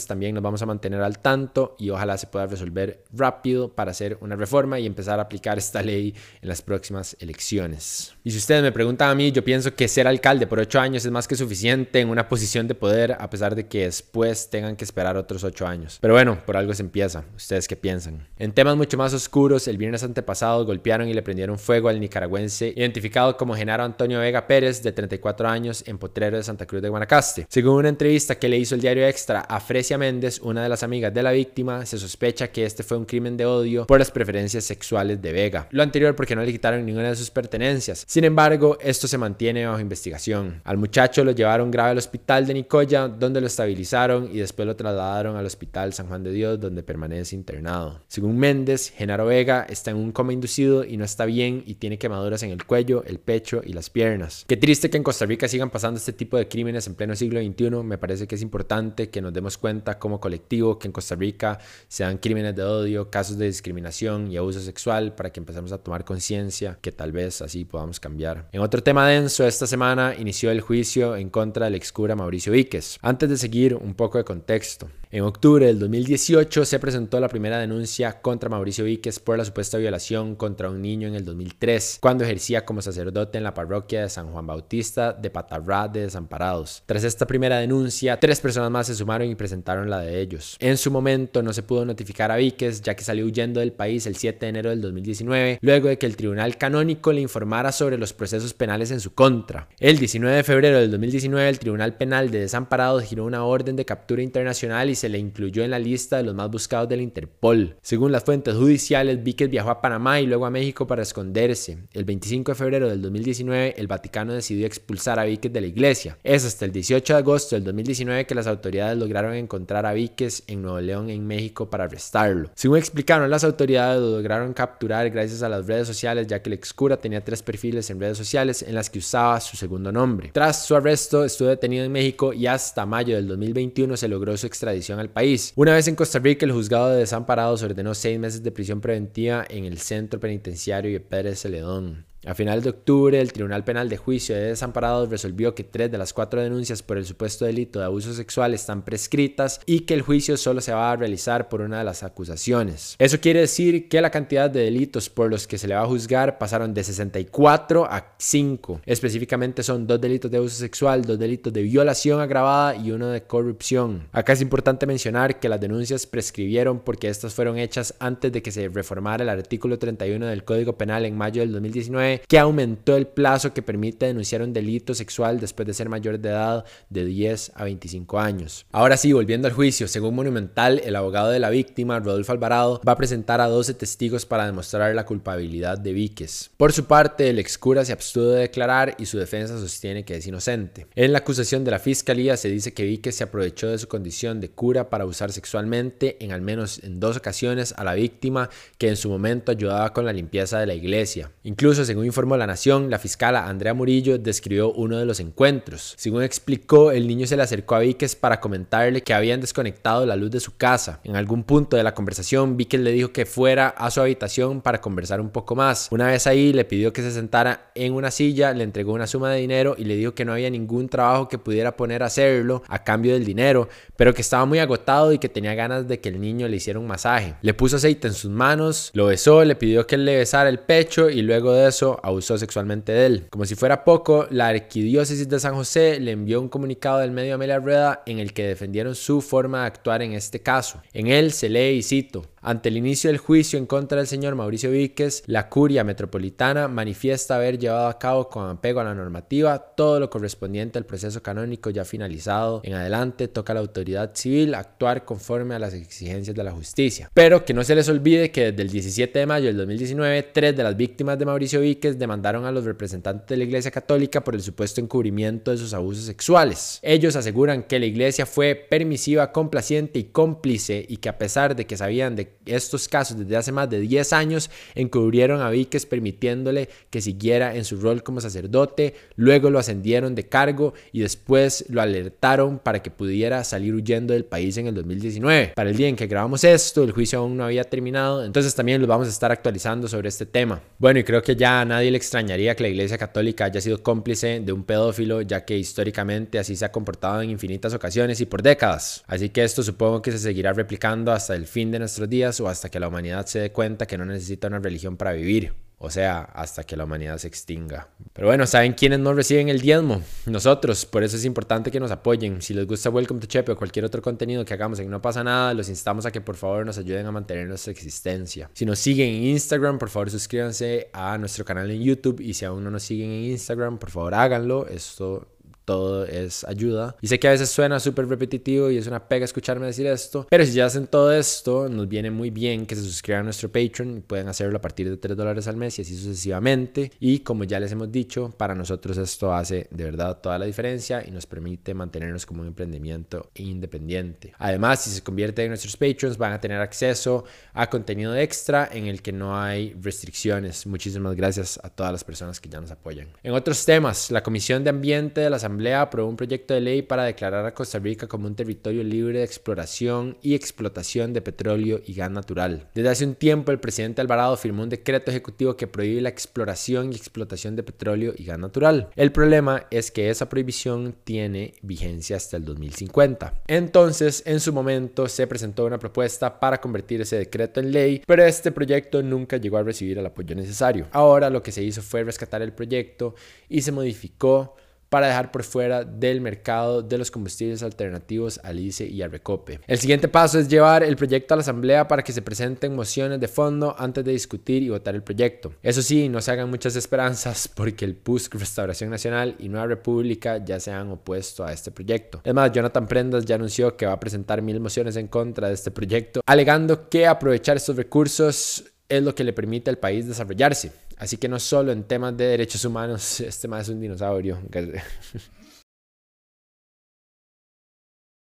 También 0.06 0.34
nos 0.34 0.42
vamos 0.42 0.62
a 0.62 0.66
mantener 0.66 1.02
al 1.02 1.18
tanto 1.18 1.76
y 1.78 1.90
ojalá 1.90 2.16
se 2.18 2.26
pueda 2.26 2.46
resolver 2.46 3.04
rápido 3.12 3.68
para 3.68 3.90
hacer 3.90 4.18
una 4.20 4.36
reforma 4.36 4.78
y 4.78 4.86
empezar 4.86 5.18
a 5.18 5.22
aplicar 5.22 5.58
esta 5.58 5.82
ley 5.82 6.14
en 6.40 6.48
las 6.48 6.62
próximas 6.62 7.16
elecciones. 7.20 8.14
Y 8.24 8.30
si 8.30 8.38
ustedes 8.38 8.62
me 8.62 8.72
preguntan 8.72 9.10
a 9.10 9.14
mí, 9.14 9.32
yo 9.32 9.44
pienso 9.44 9.74
que 9.74 9.88
ser 9.88 10.06
alcalde 10.06 10.46
por 10.46 10.58
ocho 10.58 10.80
años 10.80 11.04
es 11.04 11.10
más 11.10 11.28
que 11.28 11.36
suficiente 11.36 12.00
en 12.00 12.08
una 12.08 12.28
posición 12.28 12.68
de 12.68 12.74
poder 12.74 13.16
a 13.18 13.30
pesar 13.30 13.54
de 13.54 13.66
que 13.66 13.84
después 13.84 14.50
tengan 14.50 14.76
que 14.76 14.84
esperar 14.84 15.16
otros 15.16 15.44
ocho 15.44 15.66
años. 15.66 15.98
Pero 16.00 16.14
bueno, 16.14 16.38
por 16.44 16.56
algo 16.56 16.74
se 16.74 16.82
empieza. 16.82 17.24
¿Ustedes 17.34 17.68
qué 17.68 17.76
piensan? 17.76 18.26
En 18.38 18.52
temas 18.52 18.76
mucho 18.76 18.96
más 18.96 19.12
oscuros, 19.14 19.68
el 19.68 19.78
viernes 19.78 20.02
antepasado 20.02 20.64
golpearon 20.64 21.08
y 21.08 21.14
le 21.14 21.22
prendieron 21.22 21.58
fuego 21.58 21.88
al 21.88 22.00
nicaragüense 22.00 22.72
identificado 22.76 23.36
como 23.36 23.54
Genaro 23.54 23.84
Antonio 23.84 24.20
Vega 24.20 24.46
Pérez, 24.46 24.82
de 24.82 24.92
34 24.92 25.48
años, 25.48 25.84
en 25.86 25.98
Potrero 25.98 26.36
de 26.36 26.42
Santa 26.42 26.66
Cruz 26.66 26.82
de 26.82 26.88
Guanacaste. 26.88 27.46
Según 27.48 27.76
una 27.76 27.88
entrevista 27.88 28.38
que 28.38 28.48
le 28.48 28.58
hizo 28.58 28.74
el 28.74 28.80
diario 28.80 29.06
Extra 29.06 29.40
a 29.40 29.55
Fresia 29.60 29.98
Méndez, 29.98 30.40
una 30.42 30.62
de 30.62 30.68
las 30.68 30.82
amigas 30.82 31.12
de 31.12 31.22
la 31.22 31.32
víctima, 31.32 31.86
se 31.86 31.98
sospecha 31.98 32.48
que 32.48 32.64
este 32.64 32.82
fue 32.82 32.96
un 32.96 33.04
crimen 33.04 33.36
de 33.36 33.46
odio 33.46 33.86
por 33.86 33.98
las 33.98 34.10
preferencias 34.10 34.64
sexuales 34.64 35.20
de 35.22 35.32
Vega. 35.32 35.68
Lo 35.70 35.82
anterior 35.82 36.14
porque 36.14 36.36
no 36.36 36.42
le 36.42 36.52
quitaron 36.52 36.84
ninguna 36.84 37.10
de 37.10 37.16
sus 37.16 37.30
pertenencias. 37.30 38.04
Sin 38.06 38.24
embargo, 38.24 38.78
esto 38.80 39.08
se 39.08 39.18
mantiene 39.18 39.66
bajo 39.66 39.80
investigación. 39.80 40.60
Al 40.64 40.76
muchacho 40.76 41.24
lo 41.24 41.32
llevaron 41.32 41.70
grave 41.70 41.90
al 41.90 41.98
hospital 41.98 42.46
de 42.46 42.54
Nicoya, 42.54 43.08
donde 43.08 43.40
lo 43.40 43.46
estabilizaron 43.46 44.28
y 44.32 44.38
después 44.38 44.66
lo 44.66 44.76
trasladaron 44.76 45.36
al 45.36 45.46
hospital 45.46 45.92
San 45.92 46.08
Juan 46.08 46.22
de 46.22 46.32
Dios, 46.32 46.60
donde 46.60 46.82
permanece 46.82 47.34
internado. 47.34 48.00
Según 48.08 48.38
Méndez, 48.38 48.92
Genaro 48.96 49.26
Vega 49.26 49.66
está 49.68 49.90
en 49.90 49.96
un 49.96 50.12
coma 50.12 50.32
inducido 50.32 50.84
y 50.84 50.96
no 50.96 51.04
está 51.04 51.24
bien 51.24 51.62
y 51.66 51.74
tiene 51.74 51.98
quemaduras 51.98 52.42
en 52.42 52.50
el 52.50 52.64
cuello, 52.64 53.04
el 53.06 53.18
pecho 53.18 53.62
y 53.64 53.72
las 53.72 53.90
piernas. 53.90 54.44
Qué 54.46 54.56
triste 54.56 54.90
que 54.90 54.96
en 54.96 55.02
Costa 55.02 55.26
Rica 55.26 55.48
sigan 55.48 55.70
pasando 55.70 55.98
este 55.98 56.12
tipo 56.12 56.36
de 56.36 56.48
crímenes 56.48 56.86
en 56.86 56.94
pleno 56.94 57.14
siglo 57.14 57.40
XXI. 57.40 57.70
Me 57.82 57.98
parece 57.98 58.26
que 58.26 58.34
es 58.34 58.42
importante 58.42 59.08
que 59.10 59.20
nos 59.20 59.32
demos 59.32 59.45
cuenta 59.56 59.98
como 59.98 60.20
colectivo 60.20 60.78
que 60.78 60.88
en 60.88 60.92
Costa 60.92 61.14
Rica 61.14 61.58
se 61.88 62.02
dan 62.02 62.18
crímenes 62.18 62.56
de 62.56 62.64
odio, 62.64 63.10
casos 63.10 63.38
de 63.38 63.46
discriminación 63.46 64.30
y 64.30 64.36
abuso 64.36 64.60
sexual 64.60 65.14
para 65.14 65.30
que 65.30 65.40
empecemos 65.40 65.72
a 65.72 65.78
tomar 65.78 66.04
conciencia 66.04 66.78
que 66.80 66.90
tal 66.90 67.12
vez 67.12 67.42
así 67.42 67.64
podamos 67.64 68.00
cambiar. 68.00 68.48
En 68.52 68.60
otro 68.60 68.82
tema 68.82 69.06
denso, 69.06 69.46
esta 69.46 69.66
semana 69.66 70.14
inició 70.18 70.50
el 70.50 70.60
juicio 70.60 71.16
en 71.16 71.30
contra 71.30 71.66
del 71.66 71.76
excura 71.76 72.16
Mauricio 72.16 72.52
Víquez. 72.52 72.98
Antes 73.02 73.28
de 73.28 73.36
seguir, 73.36 73.74
un 73.74 73.94
poco 73.94 74.18
de 74.18 74.24
contexto. 74.24 74.88
En 75.16 75.22
octubre 75.22 75.64
del 75.64 75.78
2018 75.78 76.66
se 76.66 76.78
presentó 76.78 77.18
la 77.20 77.30
primera 77.30 77.58
denuncia 77.58 78.20
contra 78.20 78.50
Mauricio 78.50 78.84
Víquez 78.84 79.18
por 79.18 79.38
la 79.38 79.46
supuesta 79.46 79.78
violación 79.78 80.36
contra 80.36 80.68
un 80.68 80.82
niño 80.82 81.08
en 81.08 81.14
el 81.14 81.24
2003, 81.24 82.00
cuando 82.02 82.24
ejercía 82.24 82.66
como 82.66 82.82
sacerdote 82.82 83.38
en 83.38 83.44
la 83.44 83.54
parroquia 83.54 84.02
de 84.02 84.10
San 84.10 84.30
Juan 84.30 84.46
Bautista 84.46 85.14
de 85.14 85.30
Patarrá 85.30 85.88
de 85.88 86.02
Desamparados. 86.02 86.82
Tras 86.84 87.02
esta 87.02 87.26
primera 87.26 87.56
denuncia, 87.60 88.20
tres 88.20 88.42
personas 88.42 88.70
más 88.70 88.88
se 88.88 88.94
sumaron 88.94 89.30
y 89.30 89.34
presentaron 89.34 89.88
la 89.88 90.00
de 90.00 90.20
ellos. 90.20 90.58
En 90.60 90.76
su 90.76 90.90
momento 90.90 91.42
no 91.42 91.54
se 91.54 91.62
pudo 91.62 91.86
notificar 91.86 92.30
a 92.30 92.36
Víquez 92.36 92.82
ya 92.82 92.94
que 92.94 93.02
salió 93.02 93.24
huyendo 93.24 93.60
del 93.60 93.72
país 93.72 94.04
el 94.04 94.16
7 94.16 94.38
de 94.38 94.50
enero 94.50 94.68
del 94.68 94.82
2019, 94.82 95.60
luego 95.62 95.88
de 95.88 95.96
que 95.96 96.04
el 96.04 96.16
tribunal 96.16 96.58
canónico 96.58 97.14
le 97.14 97.22
informara 97.22 97.72
sobre 97.72 97.96
los 97.96 98.12
procesos 98.12 98.52
penales 98.52 98.90
en 98.90 99.00
su 99.00 99.14
contra. 99.14 99.66
El 99.80 99.98
19 99.98 100.36
de 100.36 100.44
febrero 100.44 100.78
del 100.78 100.90
2019 100.90 101.48
el 101.48 101.58
Tribunal 101.58 101.96
Penal 101.96 102.30
de 102.30 102.40
Desamparados 102.40 103.04
giró 103.04 103.24
una 103.24 103.44
orden 103.44 103.76
de 103.76 103.86
captura 103.86 104.20
internacional 104.20 104.90
y 104.90 104.94
se 104.94 105.05
le 105.08 105.18
incluyó 105.18 105.62
en 105.62 105.70
la 105.70 105.78
lista 105.78 106.16
de 106.16 106.22
los 106.22 106.34
más 106.34 106.50
buscados 106.50 106.88
del 106.88 107.00
Interpol. 107.00 107.76
Según 107.82 108.12
las 108.12 108.24
fuentes 108.24 108.54
judiciales, 108.54 109.22
Víquez 109.22 109.50
viajó 109.50 109.70
a 109.70 109.80
Panamá 109.80 110.20
y 110.20 110.26
luego 110.26 110.46
a 110.46 110.50
México 110.50 110.86
para 110.86 111.02
esconderse. 111.02 111.78
El 111.92 112.04
25 112.04 112.52
de 112.52 112.56
febrero 112.56 112.88
del 112.88 113.02
2019, 113.02 113.74
el 113.76 113.86
Vaticano 113.86 114.32
decidió 114.32 114.66
expulsar 114.66 115.18
a 115.18 115.24
Víquez 115.24 115.52
de 115.52 115.60
la 115.60 115.66
iglesia. 115.66 116.18
Es 116.22 116.44
hasta 116.44 116.64
el 116.64 116.72
18 116.72 117.12
de 117.12 117.18
agosto 117.18 117.56
del 117.56 117.64
2019 117.64 118.26
que 118.26 118.34
las 118.34 118.46
autoridades 118.46 118.98
lograron 118.98 119.34
encontrar 119.34 119.86
a 119.86 119.92
Víquez 119.92 120.42
en 120.46 120.62
Nuevo 120.62 120.80
León, 120.80 121.10
en 121.10 121.26
México, 121.26 121.70
para 121.70 121.84
arrestarlo. 121.84 122.50
Según 122.54 122.78
explicaron 122.78 123.30
las 123.30 123.44
autoridades, 123.44 124.00
lo 124.00 124.16
lograron 124.16 124.52
capturar 124.52 125.08
gracias 125.10 125.42
a 125.42 125.48
las 125.48 125.66
redes 125.66 125.86
sociales, 125.86 126.26
ya 126.26 126.42
que 126.42 126.50
el 126.50 126.54
excura 126.54 126.96
tenía 126.96 127.24
tres 127.24 127.42
perfiles 127.42 127.88
en 127.90 128.00
redes 128.00 128.18
sociales 128.18 128.62
en 128.62 128.74
las 128.74 128.90
que 128.90 128.98
usaba 128.98 129.40
su 129.40 129.56
segundo 129.56 129.92
nombre. 129.92 130.30
Tras 130.32 130.66
su 130.66 130.74
arresto, 130.74 131.24
estuvo 131.24 131.48
detenido 131.48 131.84
en 131.84 131.92
México 131.92 132.32
y 132.32 132.46
hasta 132.46 132.86
mayo 132.86 133.16
del 133.16 133.28
2021 133.28 133.96
se 133.96 134.08
logró 134.08 134.36
su 134.36 134.46
extradición 134.46 134.95
al 134.98 135.10
país. 135.10 135.52
Una 135.56 135.74
vez 135.74 135.88
en 135.88 135.96
Costa 135.96 136.18
Rica, 136.18 136.46
el 136.46 136.52
juzgado 136.52 136.90
de 136.90 136.98
desamparados 136.98 137.62
ordenó 137.62 137.94
seis 137.94 138.18
meses 138.18 138.42
de 138.42 138.50
prisión 138.50 138.80
preventiva 138.80 139.44
en 139.48 139.64
el 139.64 139.78
centro 139.78 140.20
penitenciario 140.20 140.92
de 140.92 141.00
Pérez 141.00 141.40
Celedón. 141.40 142.06
A 142.26 142.34
finales 142.34 142.64
de 142.64 142.70
octubre, 142.70 143.20
el 143.20 143.32
Tribunal 143.32 143.62
Penal 143.62 143.88
de 143.88 143.96
Juicio 143.98 144.34
de 144.34 144.48
Desamparados 144.48 145.08
resolvió 145.08 145.54
que 145.54 145.62
tres 145.62 145.92
de 145.92 145.98
las 145.98 146.12
cuatro 146.12 146.42
denuncias 146.42 146.82
por 146.82 146.98
el 146.98 147.06
supuesto 147.06 147.44
delito 147.44 147.78
de 147.78 147.84
abuso 147.84 148.12
sexual 148.12 148.52
están 148.52 148.84
prescritas 148.84 149.60
y 149.64 149.80
que 149.80 149.94
el 149.94 150.02
juicio 150.02 150.36
solo 150.36 150.60
se 150.60 150.72
va 150.72 150.90
a 150.90 150.96
realizar 150.96 151.48
por 151.48 151.60
una 151.60 151.78
de 151.78 151.84
las 151.84 152.02
acusaciones. 152.02 152.96
Eso 152.98 153.20
quiere 153.20 153.40
decir 153.40 153.88
que 153.88 154.00
la 154.00 154.10
cantidad 154.10 154.50
de 154.50 154.64
delitos 154.64 155.08
por 155.08 155.30
los 155.30 155.46
que 155.46 155.56
se 155.56 155.68
le 155.68 155.76
va 155.76 155.82
a 155.82 155.86
juzgar 155.86 156.36
pasaron 156.36 156.74
de 156.74 156.82
64 156.82 157.84
a 157.84 158.16
5. 158.18 158.80
Específicamente 158.84 159.62
son 159.62 159.86
dos 159.86 160.00
delitos 160.00 160.28
de 160.28 160.38
abuso 160.38 160.56
sexual, 160.56 161.04
dos 161.04 161.20
delitos 161.20 161.52
de 161.52 161.62
violación 161.62 162.20
agravada 162.20 162.74
y 162.74 162.90
uno 162.90 163.06
de 163.06 163.22
corrupción. 163.22 164.08
Acá 164.10 164.32
es 164.32 164.40
importante 164.42 164.84
mencionar 164.84 165.38
que 165.38 165.48
las 165.48 165.60
denuncias 165.60 166.06
prescribieron 166.06 166.80
porque 166.80 167.08
estas 167.08 167.34
fueron 167.34 167.56
hechas 167.56 167.94
antes 168.00 168.32
de 168.32 168.42
que 168.42 168.50
se 168.50 168.68
reformara 168.68 169.22
el 169.22 169.28
artículo 169.28 169.78
31 169.78 170.26
del 170.26 170.42
Código 170.42 170.76
Penal 170.76 171.04
en 171.04 171.16
mayo 171.16 171.42
del 171.42 171.52
2019 171.52 172.15
2019 172.16 172.26
que 172.28 172.38
aumentó 172.38 172.96
el 172.96 173.06
plazo 173.06 173.52
que 173.52 173.62
permite 173.62 174.06
denunciar 174.06 174.42
un 174.42 174.52
delito 174.52 174.94
sexual 174.94 175.40
después 175.40 175.66
de 175.66 175.74
ser 175.74 175.88
mayor 175.88 176.18
de 176.18 176.30
edad 176.30 176.64
de 176.90 177.04
10 177.04 177.52
a 177.54 177.64
25 177.64 178.18
años. 178.18 178.66
Ahora 178.72 178.96
sí, 178.96 179.12
volviendo 179.12 179.48
al 179.48 179.54
juicio, 179.54 179.88
según 179.88 180.14
Monumental, 180.14 180.80
el 180.84 180.96
abogado 180.96 181.30
de 181.30 181.38
la 181.38 181.50
víctima, 181.50 182.00
Rodolfo 182.00 182.32
Alvarado, 182.32 182.80
va 182.86 182.92
a 182.92 182.96
presentar 182.96 183.40
a 183.40 183.48
12 183.48 183.74
testigos 183.74 184.26
para 184.26 184.46
demostrar 184.46 184.94
la 184.94 185.06
culpabilidad 185.06 185.78
de 185.78 185.92
Víquez. 185.92 186.50
Por 186.56 186.72
su 186.72 186.84
parte, 186.84 187.30
el 187.30 187.38
excura 187.38 187.84
se 187.84 187.92
abstuvo 187.92 188.30
de 188.30 188.40
declarar 188.40 188.94
y 188.98 189.06
su 189.06 189.18
defensa 189.18 189.58
sostiene 189.58 190.04
que 190.04 190.16
es 190.16 190.26
inocente. 190.26 190.86
En 190.94 191.12
la 191.12 191.18
acusación 191.18 191.64
de 191.64 191.70
la 191.70 191.78
fiscalía 191.78 192.36
se 192.36 192.48
dice 192.48 192.72
que 192.72 192.84
Víquez 192.84 193.16
se 193.16 193.24
aprovechó 193.24 193.68
de 193.68 193.78
su 193.78 193.88
condición 193.88 194.40
de 194.40 194.50
cura 194.50 194.90
para 194.90 195.06
usar 195.06 195.32
sexualmente 195.32 196.16
en 196.20 196.32
al 196.32 196.40
menos 196.40 196.82
en 196.82 197.00
dos 197.00 197.16
ocasiones 197.16 197.74
a 197.76 197.84
la 197.84 197.94
víctima 197.94 198.50
que 198.78 198.88
en 198.88 198.96
su 198.96 199.08
momento 199.08 199.52
ayudaba 199.52 199.92
con 199.92 200.04
la 200.04 200.12
limpieza 200.12 200.58
de 200.58 200.66
la 200.66 200.74
iglesia. 200.74 201.30
Incluso, 201.42 201.84
según 201.84 202.05
informó 202.06 202.36
La 202.36 202.46
Nación, 202.46 202.90
la 202.90 202.98
fiscal 202.98 203.36
Andrea 203.36 203.74
Murillo 203.74 204.18
describió 204.18 204.72
uno 204.72 204.98
de 204.98 205.04
los 205.04 205.20
encuentros. 205.20 205.94
Según 205.96 206.22
explicó, 206.22 206.90
el 206.90 207.06
niño 207.06 207.26
se 207.26 207.36
le 207.36 207.42
acercó 207.42 207.74
a 207.74 207.80
Víquez 207.80 208.16
para 208.16 208.40
comentarle 208.40 209.02
que 209.02 209.14
habían 209.14 209.40
desconectado 209.40 210.06
la 210.06 210.16
luz 210.16 210.30
de 210.30 210.40
su 210.40 210.56
casa. 210.56 211.00
En 211.04 211.16
algún 211.16 211.44
punto 211.44 211.76
de 211.76 211.82
la 211.82 211.94
conversación, 211.94 212.56
Víquez 212.56 212.80
le 212.80 212.92
dijo 212.92 213.12
que 213.12 213.26
fuera 213.26 213.68
a 213.68 213.90
su 213.90 214.00
habitación 214.00 214.60
para 214.62 214.80
conversar 214.80 215.20
un 215.20 215.30
poco 215.30 215.54
más. 215.54 215.88
Una 215.90 216.06
vez 216.06 216.26
ahí, 216.26 216.52
le 216.52 216.64
pidió 216.64 216.92
que 216.92 217.02
se 217.02 217.10
sentara 217.10 217.70
en 217.74 217.92
una 217.92 218.10
silla, 218.10 218.52
le 218.52 218.64
entregó 218.64 218.92
una 218.92 219.06
suma 219.06 219.30
de 219.30 219.40
dinero 219.40 219.74
y 219.78 219.84
le 219.84 219.96
dijo 219.96 220.14
que 220.14 220.24
no 220.24 220.32
había 220.32 220.50
ningún 220.50 220.88
trabajo 220.88 221.28
que 221.28 221.38
pudiera 221.38 221.76
poner 221.76 222.02
a 222.02 222.06
hacerlo 222.06 222.62
a 222.68 222.84
cambio 222.84 223.12
del 223.12 223.24
dinero, 223.24 223.68
pero 223.96 224.14
que 224.14 224.22
estaba 224.22 224.44
muy 224.46 224.58
agotado 224.58 225.12
y 225.12 225.18
que 225.18 225.28
tenía 225.28 225.54
ganas 225.54 225.86
de 225.88 226.00
que 226.00 226.08
el 226.08 226.20
niño 226.20 226.48
le 226.48 226.56
hiciera 226.56 226.78
un 226.78 226.86
masaje. 226.86 227.34
Le 227.42 227.54
puso 227.54 227.76
aceite 227.76 228.08
en 228.08 228.14
sus 228.14 228.30
manos, 228.30 228.90
lo 228.94 229.06
besó, 229.06 229.44
le 229.44 229.56
pidió 229.56 229.86
que 229.86 229.96
le 229.96 230.16
besara 230.16 230.48
el 230.48 230.58
pecho 230.58 231.10
y 231.10 231.22
luego 231.22 231.52
de 231.52 231.68
eso 231.68 231.85
abusó 232.02 232.38
sexualmente 232.38 232.92
de 232.92 233.06
él. 233.06 233.26
Como 233.30 233.44
si 233.44 233.54
fuera 233.54 233.84
poco, 233.84 234.26
la 234.30 234.48
arquidiócesis 234.48 235.28
de 235.28 235.40
San 235.40 235.54
José 235.54 236.00
le 236.00 236.12
envió 236.12 236.40
un 236.40 236.48
comunicado 236.48 236.98
del 236.98 237.10
medio 237.10 237.34
Amelia 237.34 237.58
Rueda 237.58 238.02
en 238.06 238.18
el 238.18 238.32
que 238.32 238.46
defendieron 238.46 238.94
su 238.94 239.20
forma 239.20 239.60
de 239.60 239.66
actuar 239.66 240.02
en 240.02 240.12
este 240.12 240.40
caso. 240.40 240.82
En 240.92 241.06
él 241.08 241.32
se 241.32 241.48
lee 241.48 241.76
y 241.78 241.82
cito, 241.82 242.22
ante 242.46 242.68
el 242.68 242.76
inicio 242.76 243.10
del 243.10 243.18
juicio 243.18 243.58
en 243.58 243.66
contra 243.66 243.98
del 243.98 244.06
señor 244.06 244.36
Mauricio 244.36 244.70
Víquez, 244.70 245.24
la 245.26 245.48
curia 245.48 245.82
metropolitana 245.82 246.68
manifiesta 246.68 247.34
haber 247.34 247.58
llevado 247.58 247.88
a 247.88 247.98
cabo 247.98 248.28
con 248.28 248.48
apego 248.48 248.78
a 248.78 248.84
la 248.84 248.94
normativa 248.94 249.58
todo 249.58 249.98
lo 249.98 250.08
correspondiente 250.08 250.78
al 250.78 250.86
proceso 250.86 251.20
canónico 251.20 251.70
ya 251.70 251.84
finalizado. 251.84 252.60
En 252.62 252.74
adelante 252.74 253.26
toca 253.26 253.52
a 253.52 253.54
la 253.54 253.62
autoridad 253.62 254.12
civil 254.14 254.54
actuar 254.54 255.04
conforme 255.04 255.56
a 255.56 255.58
las 255.58 255.74
exigencias 255.74 256.36
de 256.36 256.44
la 256.44 256.52
justicia. 256.52 257.10
Pero 257.12 257.44
que 257.44 257.52
no 257.52 257.64
se 257.64 257.74
les 257.74 257.88
olvide 257.88 258.30
que 258.30 258.52
desde 258.52 258.62
el 258.62 258.70
17 258.70 259.18
de 259.18 259.26
mayo 259.26 259.46
del 259.48 259.56
2019, 259.56 260.22
tres 260.32 260.56
de 260.56 260.62
las 260.62 260.76
víctimas 260.76 261.18
de 261.18 261.24
Mauricio 261.24 261.60
Víquez 261.60 261.98
demandaron 261.98 262.44
a 262.44 262.52
los 262.52 262.64
representantes 262.64 263.26
de 263.26 263.38
la 263.38 263.44
Iglesia 263.44 263.72
Católica 263.72 264.22
por 264.22 264.36
el 264.36 264.42
supuesto 264.42 264.80
encubrimiento 264.80 265.50
de 265.50 265.58
sus 265.58 265.74
abusos 265.74 266.04
sexuales. 266.04 266.78
Ellos 266.82 267.16
aseguran 267.16 267.64
que 267.64 267.80
la 267.80 267.86
Iglesia 267.86 268.24
fue 268.24 268.54
permisiva, 268.54 269.32
complaciente 269.32 269.98
y 269.98 270.04
cómplice 270.04 270.86
y 270.88 270.98
que 270.98 271.08
a 271.08 271.18
pesar 271.18 271.56
de 271.56 271.66
que 271.66 271.76
sabían 271.76 272.14
de 272.14 272.35
estos 272.44 272.88
casos 272.88 273.18
desde 273.18 273.36
hace 273.36 273.52
más 273.52 273.68
de 273.70 273.80
10 273.80 274.12
años 274.12 274.50
encubrieron 274.74 275.40
a 275.40 275.50
Víquez 275.50 275.86
permitiéndole 275.86 276.68
que 276.90 277.00
siguiera 277.00 277.56
en 277.56 277.64
su 277.64 277.80
rol 277.80 278.02
como 278.02 278.20
sacerdote, 278.20 278.94
luego 279.16 279.50
lo 279.50 279.58
ascendieron 279.58 280.14
de 280.14 280.28
cargo 280.28 280.74
y 280.92 281.00
después 281.00 281.64
lo 281.68 281.80
alertaron 281.80 282.58
para 282.58 282.82
que 282.82 282.90
pudiera 282.90 283.42
salir 283.44 283.74
huyendo 283.74 284.14
del 284.14 284.24
país 284.24 284.56
en 284.56 284.66
el 284.66 284.74
2019. 284.74 285.52
Para 285.54 285.70
el 285.70 285.76
día 285.76 285.88
en 285.88 285.96
que 285.96 286.06
grabamos 286.06 286.44
esto, 286.44 286.84
el 286.84 286.92
juicio 286.92 287.18
aún 287.18 287.36
no 287.36 287.44
había 287.44 287.64
terminado, 287.64 288.24
entonces 288.24 288.54
también 288.54 288.80
lo 288.80 288.86
vamos 288.86 289.06
a 289.06 289.10
estar 289.10 289.32
actualizando 289.32 289.88
sobre 289.88 290.08
este 290.08 290.26
tema. 290.26 290.60
Bueno, 290.78 291.00
y 291.00 291.04
creo 291.04 291.22
que 291.22 291.36
ya 291.36 291.60
a 291.60 291.64
nadie 291.64 291.90
le 291.90 291.96
extrañaría 291.96 292.54
que 292.54 292.62
la 292.62 292.68
Iglesia 292.68 292.98
Católica 292.98 293.44
haya 293.44 293.60
sido 293.60 293.82
cómplice 293.82 294.40
de 294.40 294.52
un 294.52 294.64
pedófilo, 294.64 295.22
ya 295.22 295.44
que 295.44 295.56
históricamente 295.56 296.38
así 296.38 296.56
se 296.56 296.64
ha 296.64 296.72
comportado 296.72 297.22
en 297.22 297.30
infinitas 297.30 297.74
ocasiones 297.74 298.20
y 298.20 298.26
por 298.26 298.42
décadas. 298.42 299.04
Así 299.06 299.28
que 299.30 299.44
esto 299.44 299.62
supongo 299.62 300.02
que 300.02 300.12
se 300.12 300.18
seguirá 300.18 300.52
replicando 300.52 301.12
hasta 301.12 301.34
el 301.34 301.46
fin 301.46 301.70
de 301.70 301.78
nuestros 301.78 302.08
días 302.08 302.15
o 302.24 302.48
hasta 302.48 302.70
que 302.70 302.80
la 302.80 302.88
humanidad 302.88 303.26
se 303.26 303.38
dé 303.40 303.52
cuenta 303.52 303.86
que 303.86 303.98
no 303.98 304.04
necesita 304.04 304.48
una 304.48 304.58
religión 304.58 304.96
para 304.96 305.12
vivir. 305.12 305.52
O 305.78 305.90
sea, 305.90 306.20
hasta 306.20 306.64
que 306.64 306.74
la 306.74 306.84
humanidad 306.84 307.18
se 307.18 307.28
extinga. 307.28 307.88
Pero 308.14 308.28
bueno, 308.28 308.46
¿saben 308.46 308.72
quiénes 308.72 308.98
no 308.98 309.12
reciben 309.12 309.50
el 309.50 309.60
diezmo? 309.60 310.00
Nosotros. 310.24 310.86
Por 310.86 311.02
eso 311.02 311.16
es 311.18 311.26
importante 311.26 311.70
que 311.70 311.78
nos 311.78 311.90
apoyen. 311.90 312.40
Si 312.40 312.54
les 312.54 312.66
gusta 312.66 312.88
Welcome 312.88 313.20
to 313.20 313.26
Chepe 313.26 313.52
o 313.52 313.56
cualquier 313.56 313.84
otro 313.84 314.00
contenido 314.00 314.42
que 314.46 314.54
hagamos 314.54 314.78
en 314.78 314.88
No 314.88 315.02
pasa 315.02 315.22
nada, 315.22 315.52
los 315.52 315.68
instamos 315.68 316.06
a 316.06 316.10
que 316.10 316.22
por 316.22 316.36
favor 316.36 316.64
nos 316.64 316.78
ayuden 316.78 317.04
a 317.04 317.12
mantener 317.12 317.46
nuestra 317.46 317.72
existencia. 317.72 318.50
Si 318.54 318.64
nos 318.64 318.78
siguen 318.78 319.08
en 319.10 319.22
Instagram, 319.24 319.78
por 319.78 319.90
favor 319.90 320.10
suscríbanse 320.10 320.88
a 320.94 321.18
nuestro 321.18 321.44
canal 321.44 321.70
en 321.70 321.82
YouTube. 321.82 322.20
Y 322.20 322.32
si 322.32 322.46
aún 322.46 322.64
no 322.64 322.70
nos 322.70 322.82
siguen 322.82 323.10
en 323.10 323.24
Instagram, 323.24 323.76
por 323.76 323.90
favor 323.90 324.14
háganlo. 324.14 324.66
Esto 324.68 325.28
todo 325.66 326.06
es 326.06 326.44
ayuda. 326.44 326.96
Y 327.02 327.08
sé 327.08 327.18
que 327.18 327.28
a 327.28 327.32
veces 327.32 327.50
suena 327.50 327.78
súper 327.78 328.08
repetitivo 328.08 328.70
y 328.70 328.78
es 328.78 328.86
una 328.86 329.06
pega 329.06 329.26
escucharme 329.26 329.66
decir 329.66 329.86
esto, 329.86 330.26
pero 330.30 330.46
si 330.46 330.52
ya 330.52 330.64
hacen 330.64 330.86
todo 330.86 331.12
esto, 331.12 331.68
nos 331.68 331.88
viene 331.88 332.10
muy 332.10 332.30
bien 332.30 332.64
que 332.64 332.76
se 332.76 332.82
suscriban 332.82 333.22
a 333.22 333.24
nuestro 333.24 333.50
Patreon 333.50 333.98
y 333.98 334.00
pueden 334.00 334.28
hacerlo 334.28 334.56
a 334.56 334.60
partir 334.60 334.88
de 334.88 334.96
3 334.96 335.16
dólares 335.16 335.46
al 335.48 335.56
mes 335.56 335.78
y 335.78 335.82
así 335.82 335.96
sucesivamente. 335.96 336.92
Y 337.00 337.18
como 337.18 337.44
ya 337.44 337.60
les 337.60 337.72
hemos 337.72 337.90
dicho, 337.92 338.32
para 338.36 338.54
nosotros 338.54 338.96
esto 338.96 339.34
hace 339.34 339.66
de 339.70 339.84
verdad 339.84 340.20
toda 340.22 340.38
la 340.38 340.46
diferencia 340.46 341.04
y 341.06 341.10
nos 341.10 341.26
permite 341.26 341.74
mantenernos 341.74 342.24
como 342.24 342.42
un 342.42 342.48
emprendimiento 342.48 343.30
independiente. 343.34 344.32
Además, 344.38 344.82
si 344.82 344.90
se 344.90 345.02
convierten 345.02 345.46
en 345.46 345.50
nuestros 345.50 345.76
Patreons, 345.76 346.16
van 346.16 346.32
a 346.32 346.40
tener 346.40 346.60
acceso 346.60 347.24
a 347.52 347.68
contenido 347.68 348.16
extra 348.16 348.68
en 348.72 348.86
el 348.86 349.02
que 349.02 349.12
no 349.12 349.38
hay 349.38 349.74
restricciones. 349.80 350.66
Muchísimas 350.66 351.16
gracias 351.16 351.58
a 351.62 351.70
todas 351.70 351.90
las 351.90 352.04
personas 352.04 352.40
que 352.40 352.48
ya 352.48 352.60
nos 352.60 352.70
apoyan. 352.70 353.08
En 353.24 353.32
otros 353.32 353.64
temas, 353.64 354.12
la 354.12 354.22
Comisión 354.22 354.62
de 354.62 354.70
Ambiente 354.70 355.20
de 355.20 355.30
la 355.30 355.36
Asamblea 355.36 355.55
Asamblea 355.56 355.80
aprobó 355.80 356.10
un 356.10 356.16
proyecto 356.16 356.52
de 356.52 356.60
ley 356.60 356.82
para 356.82 357.04
declarar 357.04 357.46
a 357.46 357.54
Costa 357.54 357.78
Rica 357.78 358.06
como 358.06 358.26
un 358.26 358.34
territorio 358.34 358.84
libre 358.84 359.20
de 359.20 359.24
exploración 359.24 360.18
y 360.20 360.34
explotación 360.34 361.14
de 361.14 361.22
petróleo 361.22 361.80
y 361.86 361.94
gas 361.94 362.10
natural. 362.10 362.68
Desde 362.74 362.90
hace 362.90 363.06
un 363.06 363.14
tiempo, 363.14 363.52
el 363.52 363.58
presidente 363.58 364.02
Alvarado 364.02 364.36
firmó 364.36 364.64
un 364.64 364.68
decreto 364.68 365.10
ejecutivo 365.10 365.56
que 365.56 365.66
prohíbe 365.66 366.02
la 366.02 366.10
exploración 366.10 366.92
y 366.92 366.96
explotación 366.96 367.56
de 367.56 367.62
petróleo 367.62 368.12
y 368.14 368.26
gas 368.26 368.38
natural. 368.38 368.90
El 368.96 369.12
problema 369.12 369.66
es 369.70 369.90
que 369.90 370.10
esa 370.10 370.28
prohibición 370.28 370.94
tiene 371.04 371.54
vigencia 371.62 372.18
hasta 372.18 372.36
el 372.36 372.44
2050. 372.44 373.40
Entonces, 373.46 374.22
en 374.26 374.40
su 374.40 374.52
momento, 374.52 375.08
se 375.08 375.26
presentó 375.26 375.64
una 375.64 375.78
propuesta 375.78 376.38
para 376.38 376.60
convertir 376.60 377.00
ese 377.00 377.16
decreto 377.16 377.60
en 377.60 377.72
ley, 377.72 378.02
pero 378.06 378.24
este 378.24 378.52
proyecto 378.52 379.02
nunca 379.02 379.38
llegó 379.38 379.56
a 379.56 379.62
recibir 379.62 379.96
el 379.96 380.04
apoyo 380.04 380.36
necesario. 380.36 380.86
Ahora 380.92 381.30
lo 381.30 381.42
que 381.42 381.52
se 381.52 381.62
hizo 381.62 381.80
fue 381.80 382.04
rescatar 382.04 382.42
el 382.42 382.52
proyecto 382.52 383.14
y 383.48 383.62
se 383.62 383.72
modificó 383.72 384.54
para 384.96 385.08
dejar 385.08 385.30
por 385.30 385.44
fuera 385.44 385.84
del 385.84 386.22
mercado 386.22 386.80
de 386.80 386.96
los 386.96 387.10
combustibles 387.10 387.62
alternativos 387.62 388.40
al 388.42 388.58
ICE 388.58 388.86
y 388.86 389.02
al 389.02 389.12
Recope. 389.12 389.60
El 389.66 389.78
siguiente 389.78 390.08
paso 390.08 390.38
es 390.38 390.48
llevar 390.48 390.82
el 390.82 390.96
proyecto 390.96 391.34
a 391.34 391.36
la 391.36 391.42
Asamblea 391.42 391.86
para 391.86 392.02
que 392.02 392.14
se 392.14 392.22
presenten 392.22 392.74
mociones 392.74 393.20
de 393.20 393.28
fondo 393.28 393.76
antes 393.78 394.06
de 394.06 394.12
discutir 394.12 394.62
y 394.62 394.70
votar 394.70 394.94
el 394.94 395.02
proyecto. 395.02 395.52
Eso 395.62 395.82
sí, 395.82 396.08
no 396.08 396.22
se 396.22 396.30
hagan 396.30 396.48
muchas 396.48 396.76
esperanzas 396.76 397.46
porque 397.54 397.84
el 397.84 397.94
PUSC, 397.94 398.36
Restauración 398.36 398.88
Nacional 398.88 399.36
y 399.38 399.50
Nueva 399.50 399.66
República 399.66 400.42
ya 400.42 400.58
se 400.60 400.72
han 400.72 400.90
opuesto 400.90 401.44
a 401.44 401.52
este 401.52 401.70
proyecto. 401.70 402.22
Además, 402.24 402.52
Jonathan 402.52 402.88
Prendas 402.88 403.26
ya 403.26 403.34
anunció 403.34 403.76
que 403.76 403.84
va 403.84 403.92
a 403.92 404.00
presentar 404.00 404.40
mil 404.40 404.60
mociones 404.60 404.96
en 404.96 405.08
contra 405.08 405.48
de 405.48 405.52
este 405.52 405.70
proyecto, 405.70 406.22
alegando 406.24 406.88
que 406.88 407.06
aprovechar 407.06 407.58
estos 407.58 407.76
recursos 407.76 408.64
es 408.88 409.02
lo 409.02 409.14
que 409.14 409.24
le 409.24 409.34
permite 409.34 409.68
al 409.68 409.76
país 409.76 410.06
desarrollarse. 410.06 410.72
Así 410.98 411.16
que 411.18 411.28
no 411.28 411.38
solo 411.38 411.72
en 411.72 411.84
temas 411.84 412.16
de 412.16 412.26
derechos 412.26 412.64
humanos, 412.64 413.20
este 413.20 413.48
más 413.48 413.62
es 413.62 413.68
un 413.74 413.80
dinosaurio. 413.80 414.38